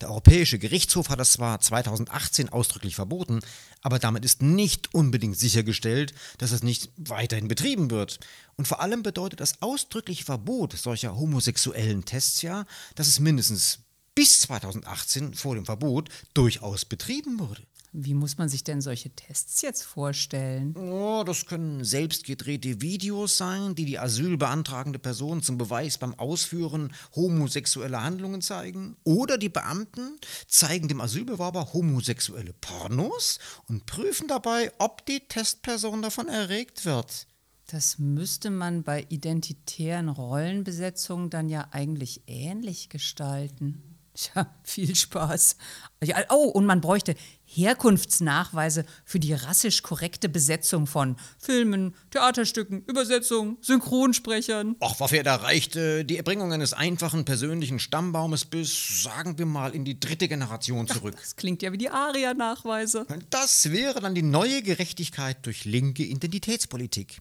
Der 0.00 0.10
Europäische 0.10 0.58
Gerichtshof 0.58 1.08
hat 1.08 1.20
das 1.20 1.32
zwar 1.32 1.60
2018 1.60 2.48
ausdrücklich 2.48 2.94
verboten, 2.94 3.40
aber 3.82 3.98
damit 3.98 4.24
ist 4.24 4.42
nicht 4.42 4.92
unbedingt 4.94 5.38
sichergestellt, 5.38 6.14
dass 6.38 6.52
es 6.52 6.62
nicht 6.62 6.90
weiterhin 6.96 7.48
betrieben 7.48 7.90
wird. 7.90 8.20
Und 8.56 8.68
vor 8.68 8.80
allem 8.80 9.02
bedeutet 9.02 9.40
das 9.40 9.62
ausdrückliche 9.62 10.24
Verbot 10.24 10.72
solcher 10.72 11.16
homosexuellen 11.16 12.04
Tests 12.04 12.42
ja, 12.42 12.66
dass 12.94 13.06
es 13.06 13.20
mindestens 13.20 13.80
bis 14.14 14.40
2018 14.40 15.34
vor 15.34 15.54
dem 15.54 15.66
Verbot 15.66 16.08
durchaus 16.34 16.84
betrieben 16.84 17.38
wurde. 17.38 17.62
Wie 17.98 18.12
muss 18.12 18.36
man 18.36 18.50
sich 18.50 18.62
denn 18.62 18.82
solche 18.82 19.08
Tests 19.08 19.62
jetzt 19.62 19.82
vorstellen? 19.82 20.76
Oh, 20.76 21.24
das 21.24 21.46
können 21.46 21.82
selbstgedrehte 21.82 22.82
Videos 22.82 23.38
sein, 23.38 23.74
die 23.74 23.86
die 23.86 23.98
asylbeantragende 23.98 24.98
Person 24.98 25.42
zum 25.42 25.56
Beweis 25.56 25.96
beim 25.96 26.12
Ausführen 26.18 26.92
homosexueller 27.14 28.02
Handlungen 28.02 28.42
zeigen. 28.42 28.98
Oder 29.04 29.38
die 29.38 29.48
Beamten 29.48 30.18
zeigen 30.46 30.88
dem 30.88 31.00
Asylbewerber 31.00 31.72
homosexuelle 31.72 32.52
Pornos 32.60 33.38
und 33.66 33.86
prüfen 33.86 34.28
dabei, 34.28 34.70
ob 34.78 35.06
die 35.06 35.20
Testperson 35.20 36.02
davon 36.02 36.28
erregt 36.28 36.84
wird. 36.84 37.26
Das 37.66 37.98
müsste 37.98 38.50
man 38.50 38.82
bei 38.82 39.06
identitären 39.08 40.10
Rollenbesetzungen 40.10 41.30
dann 41.30 41.48
ja 41.48 41.68
eigentlich 41.70 42.24
ähnlich 42.26 42.90
gestalten. 42.90 43.95
Tja, 44.16 44.46
viel 44.62 44.94
Spaß. 44.94 45.56
Ja, 46.02 46.16
oh, 46.30 46.48
und 46.48 46.66
man 46.66 46.80
bräuchte 46.80 47.14
Herkunftsnachweise 47.44 48.84
für 49.04 49.20
die 49.20 49.32
rassisch 49.32 49.82
korrekte 49.82 50.28
Besetzung 50.28 50.86
von 50.86 51.16
Filmen, 51.38 51.94
Theaterstücken, 52.10 52.82
Übersetzungen, 52.86 53.58
Synchronsprechern. 53.60 54.76
Ach, 54.80 54.98
wofür 55.00 55.22
da 55.22 55.36
reicht 55.36 55.76
äh, 55.76 56.04
die 56.04 56.16
Erbringung 56.16 56.52
eines 56.52 56.72
einfachen 56.72 57.24
persönlichen 57.24 57.78
Stammbaumes 57.78 58.46
bis, 58.46 59.02
sagen 59.02 59.38
wir 59.38 59.46
mal, 59.46 59.74
in 59.74 59.84
die 59.84 60.00
dritte 60.00 60.28
Generation 60.28 60.86
zurück. 60.86 61.14
Ach, 61.16 61.20
das 61.20 61.36
klingt 61.36 61.62
ja 61.62 61.72
wie 61.72 61.78
die 61.78 61.90
ARIA-Nachweise. 61.90 63.06
Das 63.30 63.70
wäre 63.70 64.00
dann 64.00 64.14
die 64.14 64.22
neue 64.22 64.62
Gerechtigkeit 64.62 65.44
durch 65.44 65.64
linke 65.64 66.02
Identitätspolitik. 66.02 67.20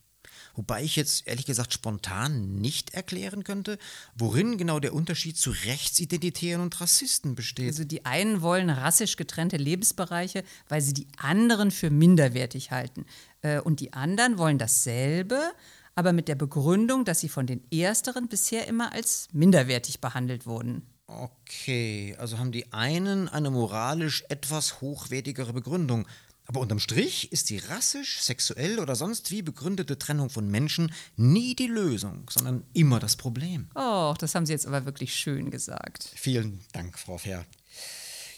Wobei 0.55 0.83
ich 0.83 0.95
jetzt 0.95 1.27
ehrlich 1.27 1.45
gesagt 1.45 1.73
spontan 1.73 2.55
nicht 2.55 2.93
erklären 2.93 3.43
könnte, 3.43 3.77
worin 4.17 4.57
genau 4.57 4.79
der 4.79 4.93
Unterschied 4.93 5.37
zu 5.37 5.51
Rechtsidentitären 5.51 6.61
und 6.61 6.79
Rassisten 6.79 7.35
besteht. 7.35 7.67
Also 7.67 7.83
die 7.83 8.05
einen 8.05 8.41
wollen 8.41 8.69
rassisch 8.69 9.17
getrennte 9.17 9.57
Lebensbereiche, 9.57 10.43
weil 10.69 10.81
sie 10.81 10.93
die 10.93 11.07
anderen 11.17 11.71
für 11.71 11.89
minderwertig 11.89 12.71
halten. 12.71 13.05
Äh, 13.41 13.59
und 13.59 13.79
die 13.79 13.93
anderen 13.93 14.37
wollen 14.37 14.57
dasselbe, 14.57 15.51
aber 15.95 16.13
mit 16.13 16.27
der 16.27 16.35
Begründung, 16.35 17.05
dass 17.05 17.19
sie 17.19 17.29
von 17.29 17.47
den 17.47 17.61
Ersteren 17.71 18.27
bisher 18.27 18.67
immer 18.67 18.91
als 18.91 19.27
minderwertig 19.33 20.01
behandelt 20.01 20.45
wurden. 20.45 20.83
Okay, 21.07 22.15
also 22.17 22.39
haben 22.39 22.51
die 22.51 22.73
einen 22.73 23.29
eine 23.29 23.51
moralisch 23.51 24.23
etwas 24.29 24.81
hochwertigere 24.81 25.53
Begründung, 25.53 26.07
aber 26.45 26.59
unterm 26.59 26.79
Strich 26.79 27.31
ist 27.31 27.49
die 27.49 27.57
rassisch, 27.57 28.21
sexuell 28.21 28.79
oder 28.79 28.95
sonst 28.95 29.31
wie 29.31 29.41
begründete 29.41 29.97
Trennung 29.97 30.29
von 30.29 30.47
Menschen 30.47 30.91
nie 31.15 31.55
die 31.55 31.67
Lösung, 31.67 32.29
sondern 32.29 32.63
immer 32.73 32.99
das 32.99 33.15
Problem. 33.15 33.67
Oh, 33.75 34.13
das 34.19 34.35
haben 34.35 34.45
Sie 34.45 34.53
jetzt 34.53 34.67
aber 34.67 34.85
wirklich 34.85 35.15
schön 35.15 35.49
gesagt. 35.49 36.09
Vielen 36.15 36.59
Dank, 36.73 36.99
Frau 36.99 37.17
Fair. 37.17 37.45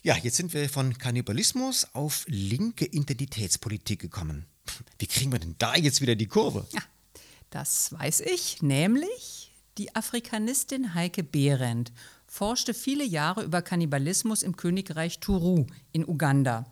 Ja, 0.03 0.15
jetzt 0.15 0.37
sind 0.37 0.53
wir 0.53 0.69
von 0.69 0.97
Kannibalismus 0.97 1.87
auf 1.93 2.23
linke 2.27 2.85
Identitätspolitik 2.85 3.99
gekommen. 3.99 4.45
Wie 4.99 5.07
kriegen 5.07 5.31
wir 5.31 5.39
denn 5.39 5.55
da 5.57 5.75
jetzt 5.75 6.01
wieder 6.01 6.15
die 6.15 6.27
Kurve? 6.27 6.65
Ja, 6.71 6.81
das 7.49 7.91
weiß 7.91 8.21
ich, 8.21 8.61
nämlich 8.61 9.51
die 9.77 9.95
Afrikanistin 9.95 10.93
Heike 10.93 11.23
Behrendt 11.23 11.91
forschte 12.25 12.73
viele 12.73 13.03
Jahre 13.03 13.43
über 13.43 13.61
Kannibalismus 13.61 14.43
im 14.43 14.55
Königreich 14.55 15.19
Turu 15.19 15.67
in 15.91 16.07
Uganda. 16.07 16.65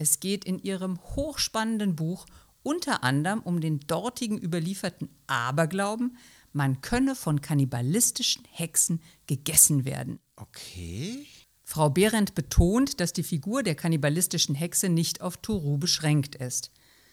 Es 0.00 0.18
geht 0.18 0.46
in 0.46 0.58
ihrem 0.58 0.98
hochspannenden 1.14 1.94
Buch 1.94 2.24
unter 2.62 3.04
anderem 3.04 3.40
um 3.40 3.60
den 3.60 3.80
dortigen 3.80 4.38
überlieferten 4.38 5.10
Aberglauben, 5.26 6.16
man 6.54 6.80
könne 6.80 7.14
von 7.14 7.42
kannibalistischen 7.42 8.44
Hexen 8.50 9.02
gegessen 9.26 9.84
werden. 9.84 10.18
Okay. 10.36 11.26
Frau 11.62 11.90
Behrendt 11.90 12.34
betont, 12.34 12.98
dass 12.98 13.12
die 13.12 13.22
Figur 13.22 13.62
der 13.62 13.74
kannibalistischen 13.74 14.54
Hexe 14.54 14.88
nicht 14.88 15.20
auf 15.20 15.36
Turu 15.36 15.76
beschränkt 15.76 16.34
ist. 16.34 16.70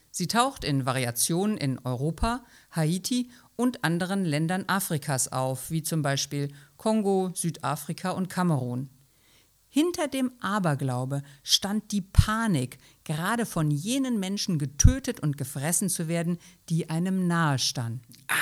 Sie 0.09 0.27
taucht 0.27 0.63
in 0.63 0.85
Variationen 0.85 1.57
in 1.57 1.79
Europa, 1.79 2.45
Haiti 2.71 3.29
und 3.57 3.83
anderen 3.83 4.23
Ländern 4.23 4.63
Afrikas 4.67 5.27
auf, 5.27 5.71
wie 5.71 5.83
zum 5.83 6.01
Beispiel 6.01 6.53
Kongo, 6.77 7.31
Südafrika 7.35 8.11
und 8.11 8.29
Kamerun. 8.29 8.89
Hinter 9.77 10.07
dem 10.07 10.31
Aberglaube 10.41 11.21
stand 11.43 11.91
die 11.91 12.01
Panik, 12.01 12.79
gerade 13.03 13.45
von 13.45 13.69
jenen 13.69 14.19
Menschen 14.19 14.57
getötet 14.57 15.19
und 15.19 15.37
gefressen 15.37 15.87
zu 15.87 16.07
werden, 16.07 16.39
die 16.67 16.89
einem 16.89 17.27
nahestanden. 17.27 18.01
Ah, 18.27 18.33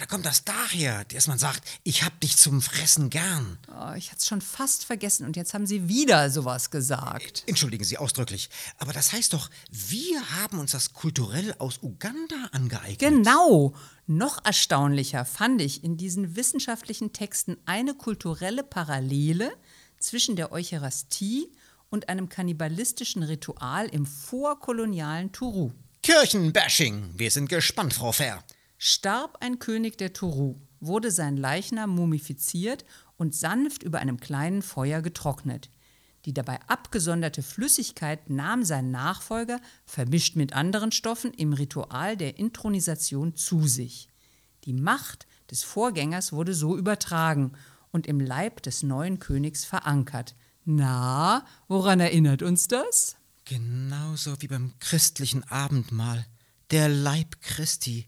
da 0.00 0.06
kommt 0.06 0.26
das 0.26 0.44
daher, 0.44 1.04
dass 1.04 1.28
man 1.28 1.38
sagt, 1.38 1.62
ich 1.84 2.02
hab 2.02 2.18
dich 2.20 2.36
zum 2.36 2.60
Fressen 2.60 3.08
gern. 3.08 3.56
Oh, 3.68 3.94
ich 3.94 4.08
hatte 4.08 4.18
es 4.18 4.26
schon 4.26 4.40
fast 4.40 4.84
vergessen 4.84 5.26
und 5.26 5.36
jetzt 5.36 5.54
haben 5.54 5.64
Sie 5.64 5.86
wieder 5.86 6.28
sowas 6.28 6.72
gesagt. 6.72 7.44
Entschuldigen 7.46 7.84
Sie 7.84 7.96
ausdrücklich, 7.96 8.50
aber 8.78 8.92
das 8.92 9.12
heißt 9.12 9.32
doch, 9.32 9.48
wir 9.70 10.20
haben 10.40 10.58
uns 10.58 10.72
das 10.72 10.92
kulturell 10.92 11.54
aus 11.60 11.78
Uganda 11.82 12.48
angeeignet. 12.50 12.98
Genau. 12.98 13.76
Noch 14.08 14.44
erstaunlicher 14.44 15.24
fand 15.24 15.62
ich 15.62 15.84
in 15.84 15.96
diesen 15.96 16.34
wissenschaftlichen 16.34 17.12
Texten 17.12 17.58
eine 17.64 17.94
kulturelle 17.94 18.64
Parallele, 18.64 19.52
zwischen 20.00 20.34
der 20.34 20.50
Eucharistie 20.50 21.52
und 21.90 22.08
einem 22.08 22.28
kannibalistischen 22.28 23.22
Ritual 23.22 23.86
im 23.86 24.06
vorkolonialen 24.06 25.32
Turu. 25.32 25.72
Kirchenbashing. 26.02 27.10
Wir 27.16 27.30
sind 27.30 27.48
gespannt, 27.48 27.94
Frau 27.94 28.10
Fair. 28.10 28.42
Starb 28.78 29.36
ein 29.40 29.58
König 29.58 29.98
der 29.98 30.14
Turu, 30.14 30.56
wurde 30.80 31.10
sein 31.10 31.36
Leichnam 31.36 31.90
mumifiziert 31.90 32.86
und 33.18 33.34
sanft 33.34 33.82
über 33.82 33.98
einem 33.98 34.18
kleinen 34.18 34.62
Feuer 34.62 35.02
getrocknet. 35.02 35.68
Die 36.24 36.32
dabei 36.32 36.58
abgesonderte 36.66 37.42
Flüssigkeit 37.42 38.30
nahm 38.30 38.64
sein 38.64 38.90
Nachfolger, 38.90 39.60
vermischt 39.84 40.36
mit 40.36 40.54
anderen 40.54 40.92
Stoffen, 40.92 41.32
im 41.34 41.52
Ritual 41.52 42.16
der 42.16 42.38
Intronisation 42.38 43.36
zu 43.36 43.66
sich. 43.66 44.08
Die 44.64 44.74
Macht 44.74 45.26
des 45.50 45.62
Vorgängers 45.62 46.32
wurde 46.32 46.54
so 46.54 46.76
übertragen 46.76 47.52
und 47.92 48.06
im 48.06 48.20
Leib 48.20 48.62
des 48.62 48.82
neuen 48.82 49.18
Königs 49.18 49.64
verankert. 49.64 50.34
Na, 50.64 51.44
woran 51.68 52.00
erinnert 52.00 52.42
uns 52.42 52.68
das? 52.68 53.16
Genauso 53.44 54.40
wie 54.40 54.48
beim 54.48 54.74
christlichen 54.78 55.42
Abendmahl. 55.44 56.26
Der 56.70 56.88
Leib 56.88 57.40
Christi. 57.40 58.06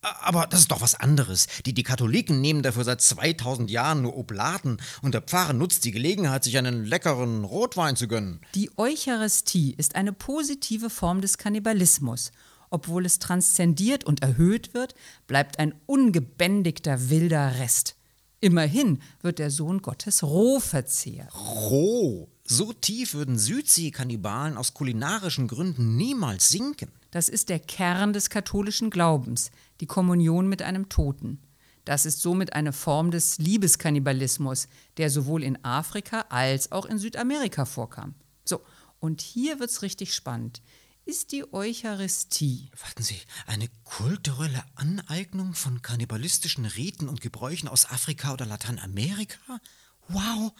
Aber 0.00 0.46
das 0.48 0.60
ist 0.60 0.70
doch 0.72 0.80
was 0.80 0.96
anderes. 0.96 1.46
Die, 1.64 1.74
die 1.74 1.84
Katholiken 1.84 2.40
nehmen 2.40 2.62
dafür 2.62 2.82
seit 2.82 3.00
2000 3.00 3.70
Jahren 3.70 4.02
nur 4.02 4.16
Oblaten 4.16 4.78
und 5.00 5.14
der 5.14 5.20
Pfarrer 5.20 5.52
nutzt 5.52 5.84
die 5.84 5.92
Gelegenheit, 5.92 6.42
sich 6.42 6.58
einen 6.58 6.84
leckeren 6.84 7.44
Rotwein 7.44 7.94
zu 7.94 8.08
gönnen. 8.08 8.40
Die 8.54 8.70
Eucharistie 8.76 9.74
ist 9.76 9.94
eine 9.94 10.12
positive 10.12 10.90
Form 10.90 11.20
des 11.20 11.38
Kannibalismus. 11.38 12.32
Obwohl 12.70 13.04
es 13.04 13.18
transzendiert 13.18 14.02
und 14.04 14.22
erhöht 14.22 14.74
wird, 14.74 14.94
bleibt 15.26 15.58
ein 15.58 15.74
ungebändigter 15.86 17.10
wilder 17.10 17.58
Rest. 17.58 17.96
Immerhin 18.42 19.00
wird 19.20 19.38
der 19.38 19.52
Sohn 19.52 19.82
Gottes 19.82 20.24
roh 20.24 20.58
verzehrt. 20.58 21.32
Roh? 21.32 22.28
So 22.42 22.72
tief 22.72 23.14
würden 23.14 23.38
Südsee-Kannibalen 23.38 24.56
aus 24.56 24.74
kulinarischen 24.74 25.46
Gründen 25.46 25.96
niemals 25.96 26.48
sinken. 26.48 26.90
Das 27.12 27.28
ist 27.28 27.50
der 27.50 27.60
Kern 27.60 28.12
des 28.12 28.30
katholischen 28.30 28.90
Glaubens, 28.90 29.52
die 29.80 29.86
Kommunion 29.86 30.48
mit 30.48 30.60
einem 30.60 30.88
Toten. 30.88 31.38
Das 31.84 32.04
ist 32.04 32.20
somit 32.20 32.52
eine 32.52 32.72
Form 32.72 33.12
des 33.12 33.38
Liebeskannibalismus, 33.38 34.66
der 34.96 35.08
sowohl 35.08 35.44
in 35.44 35.64
Afrika 35.64 36.24
als 36.28 36.72
auch 36.72 36.86
in 36.86 36.98
Südamerika 36.98 37.64
vorkam. 37.64 38.16
So, 38.44 38.60
und 38.98 39.20
hier 39.20 39.60
wird's 39.60 39.82
richtig 39.82 40.14
spannend. 40.14 40.62
Ist 41.04 41.32
die 41.32 41.52
Eucharistie. 41.52 42.70
Warten 42.80 43.02
Sie, 43.02 43.20
eine 43.46 43.68
kulturelle 43.84 44.62
Aneignung 44.76 45.54
von 45.54 45.82
kannibalistischen 45.82 46.64
Riten 46.64 47.08
und 47.08 47.20
Gebräuchen 47.20 47.68
aus 47.68 47.86
Afrika 47.90 48.32
oder 48.32 48.46
Lateinamerika? 48.46 49.60
Wow! 50.08 50.52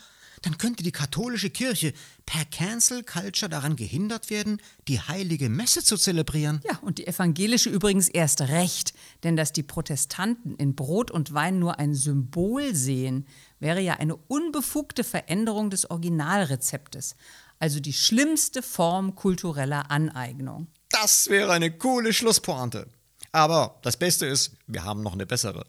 Dann 0.42 0.58
könnte 0.58 0.82
die 0.82 0.92
katholische 0.92 1.50
Kirche 1.50 1.92
per 2.26 2.44
Cancel 2.44 3.04
Culture 3.04 3.48
daran 3.48 3.76
gehindert 3.76 4.28
werden, 4.28 4.60
die 4.88 5.00
heilige 5.00 5.48
Messe 5.48 5.84
zu 5.84 5.96
zelebrieren. 5.96 6.60
Ja, 6.64 6.78
und 6.78 6.98
die 6.98 7.06
evangelische 7.06 7.70
übrigens 7.70 8.08
erst 8.08 8.40
recht, 8.40 8.92
denn 9.22 9.36
dass 9.36 9.52
die 9.52 9.62
Protestanten 9.62 10.56
in 10.56 10.74
Brot 10.74 11.12
und 11.12 11.32
Wein 11.32 11.60
nur 11.60 11.78
ein 11.78 11.94
Symbol 11.94 12.74
sehen, 12.74 13.26
wäre 13.60 13.80
ja 13.80 13.94
eine 13.94 14.16
unbefugte 14.16 15.04
Veränderung 15.04 15.70
des 15.70 15.88
Originalrezeptes, 15.88 17.14
also 17.62 17.78
die 17.78 17.92
schlimmste 17.92 18.60
Form 18.60 19.14
kultureller 19.14 19.88
Aneignung. 19.88 20.66
Das 20.88 21.28
wäre 21.28 21.52
eine 21.52 21.70
coole 21.70 22.12
Schlusspointe. 22.12 22.88
Aber 23.30 23.78
das 23.82 23.96
Beste 23.96 24.26
ist, 24.26 24.50
wir 24.66 24.82
haben 24.82 25.00
noch 25.04 25.12
eine 25.12 25.26
bessere. 25.26 25.64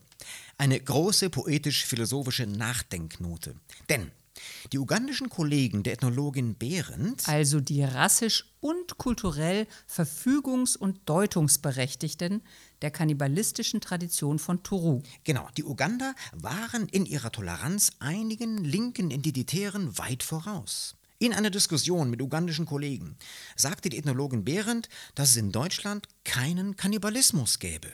Eine 0.57 0.79
große 0.79 1.29
poetisch-philosophische 1.29 2.47
Nachdenknote. 2.47 3.53
Denn 3.89 4.11
die 4.71 4.79
ugandischen 4.79 5.29
Kollegen 5.29 5.83
der 5.83 5.93
Ethnologin 5.93 6.57
Behrendt, 6.57 7.29
Also 7.29 7.59
die 7.59 7.83
rassisch 7.83 8.45
und 8.59 8.97
kulturell 8.97 9.67
Verfügungs- 9.87 10.75
und 10.75 11.07
Deutungsberechtigten 11.07 12.41
der 12.81 12.89
kannibalistischen 12.89 13.81
Tradition 13.81 14.39
von 14.39 14.63
Turu. 14.63 15.03
genau, 15.23 15.47
die 15.57 15.63
Ugander 15.63 16.15
waren 16.31 16.87
in 16.89 17.05
ihrer 17.05 17.31
Toleranz 17.31 17.91
einigen 17.99 18.57
linken 18.63 19.11
Identitären 19.11 19.95
weit 19.99 20.23
voraus. 20.23 20.95
In 21.23 21.33
einer 21.33 21.51
Diskussion 21.51 22.09
mit 22.09 22.21
ugandischen 22.21 22.65
Kollegen 22.65 23.15
sagte 23.55 23.87
die 23.87 23.97
Ethnologin 23.97 24.43
Behrendt, 24.43 24.89
dass 25.15 25.29
es 25.29 25.37
in 25.37 25.53
Deutschland 25.53 26.09
keinen 26.25 26.75
Kannibalismus 26.75 27.59
gäbe. 27.59 27.87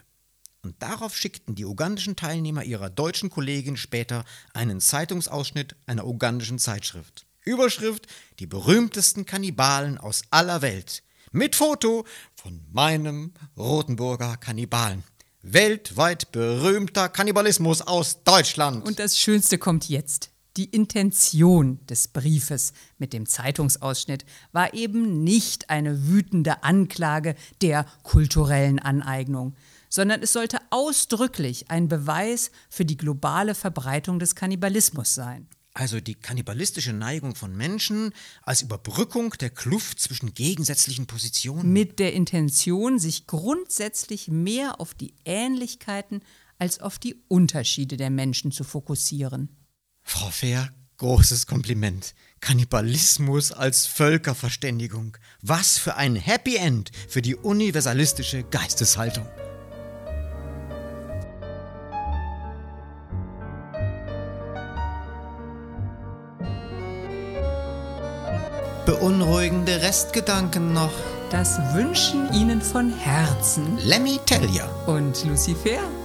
Und 0.63 0.81
darauf 0.81 1.15
schickten 1.15 1.53
die 1.53 1.65
ugandischen 1.65 2.15
Teilnehmer 2.15 2.63
ihrer 2.63 2.89
deutschen 2.89 3.29
Kollegin 3.29 3.77
später 3.77 4.25
einen 4.55 4.81
Zeitungsausschnitt 4.81 5.75
einer 5.85 6.07
ugandischen 6.07 6.57
Zeitschrift. 6.57 7.27
Überschrift: 7.45 8.07
Die 8.39 8.47
berühmtesten 8.47 9.27
Kannibalen 9.27 9.99
aus 9.99 10.23
aller 10.31 10.63
Welt. 10.63 11.03
Mit 11.31 11.55
Foto 11.55 12.07
von 12.33 12.65
meinem 12.71 13.35
Rotenburger 13.55 14.37
Kannibalen. 14.37 15.03
Weltweit 15.43 16.31
berühmter 16.31 17.09
Kannibalismus 17.09 17.83
aus 17.83 18.23
Deutschland. 18.23 18.83
Und 18.83 18.97
das 18.97 19.19
Schönste 19.19 19.59
kommt 19.59 19.87
jetzt. 19.87 20.31
Die 20.59 20.65
Intention 20.65 21.79
des 21.85 22.09
Briefes 22.09 22.73
mit 22.97 23.13
dem 23.13 23.25
Zeitungsausschnitt 23.25 24.25
war 24.51 24.73
eben 24.73 25.23
nicht 25.23 25.69
eine 25.69 26.09
wütende 26.09 26.63
Anklage 26.63 27.35
der 27.61 27.85
kulturellen 28.03 28.77
Aneignung, 28.77 29.55
sondern 29.87 30.21
es 30.21 30.33
sollte 30.33 30.57
ausdrücklich 30.69 31.71
ein 31.71 31.87
Beweis 31.87 32.51
für 32.69 32.83
die 32.83 32.97
globale 32.97 33.55
Verbreitung 33.55 34.19
des 34.19 34.35
Kannibalismus 34.35 35.13
sein. 35.13 35.47
Also 35.73 36.01
die 36.01 36.15
kannibalistische 36.15 36.91
Neigung 36.91 37.35
von 37.35 37.55
Menschen 37.55 38.11
als 38.43 38.61
Überbrückung 38.61 39.29
der 39.39 39.51
Kluft 39.51 40.01
zwischen 40.01 40.33
gegensätzlichen 40.33 41.07
Positionen. 41.07 41.71
Mit 41.71 41.99
der 41.99 42.11
Intention, 42.11 42.99
sich 42.99 43.27
grundsätzlich 43.27 44.27
mehr 44.27 44.81
auf 44.81 44.93
die 44.93 45.13
Ähnlichkeiten 45.23 46.19
als 46.57 46.81
auf 46.81 46.99
die 46.99 47.15
Unterschiede 47.29 47.95
der 47.95 48.09
Menschen 48.09 48.51
zu 48.51 48.65
fokussieren. 48.65 49.55
Frau 50.09 50.31
Fair, 50.31 50.69
großes 50.97 51.45
Kompliment. 51.45 52.15
Kannibalismus 52.41 53.51
als 53.51 53.85
Völkerverständigung. 53.85 55.15
Was 55.43 55.77
für 55.77 55.97
ein 55.97 56.15
Happy 56.15 56.55
End 56.55 56.89
für 57.07 57.21
die 57.21 57.35
universalistische 57.35 58.41
Geisteshaltung. 58.41 59.27
Beunruhigende 68.87 69.83
Restgedanken 69.83 70.73
noch. 70.73 70.91
Das 71.29 71.59
wünschen 71.75 72.33
Ihnen 72.33 72.63
von 72.63 72.91
Herzen 72.97 73.77
Lemmy 73.77 74.19
Tellier. 74.25 74.67
und 74.87 75.23
Lucifer. 75.25 75.98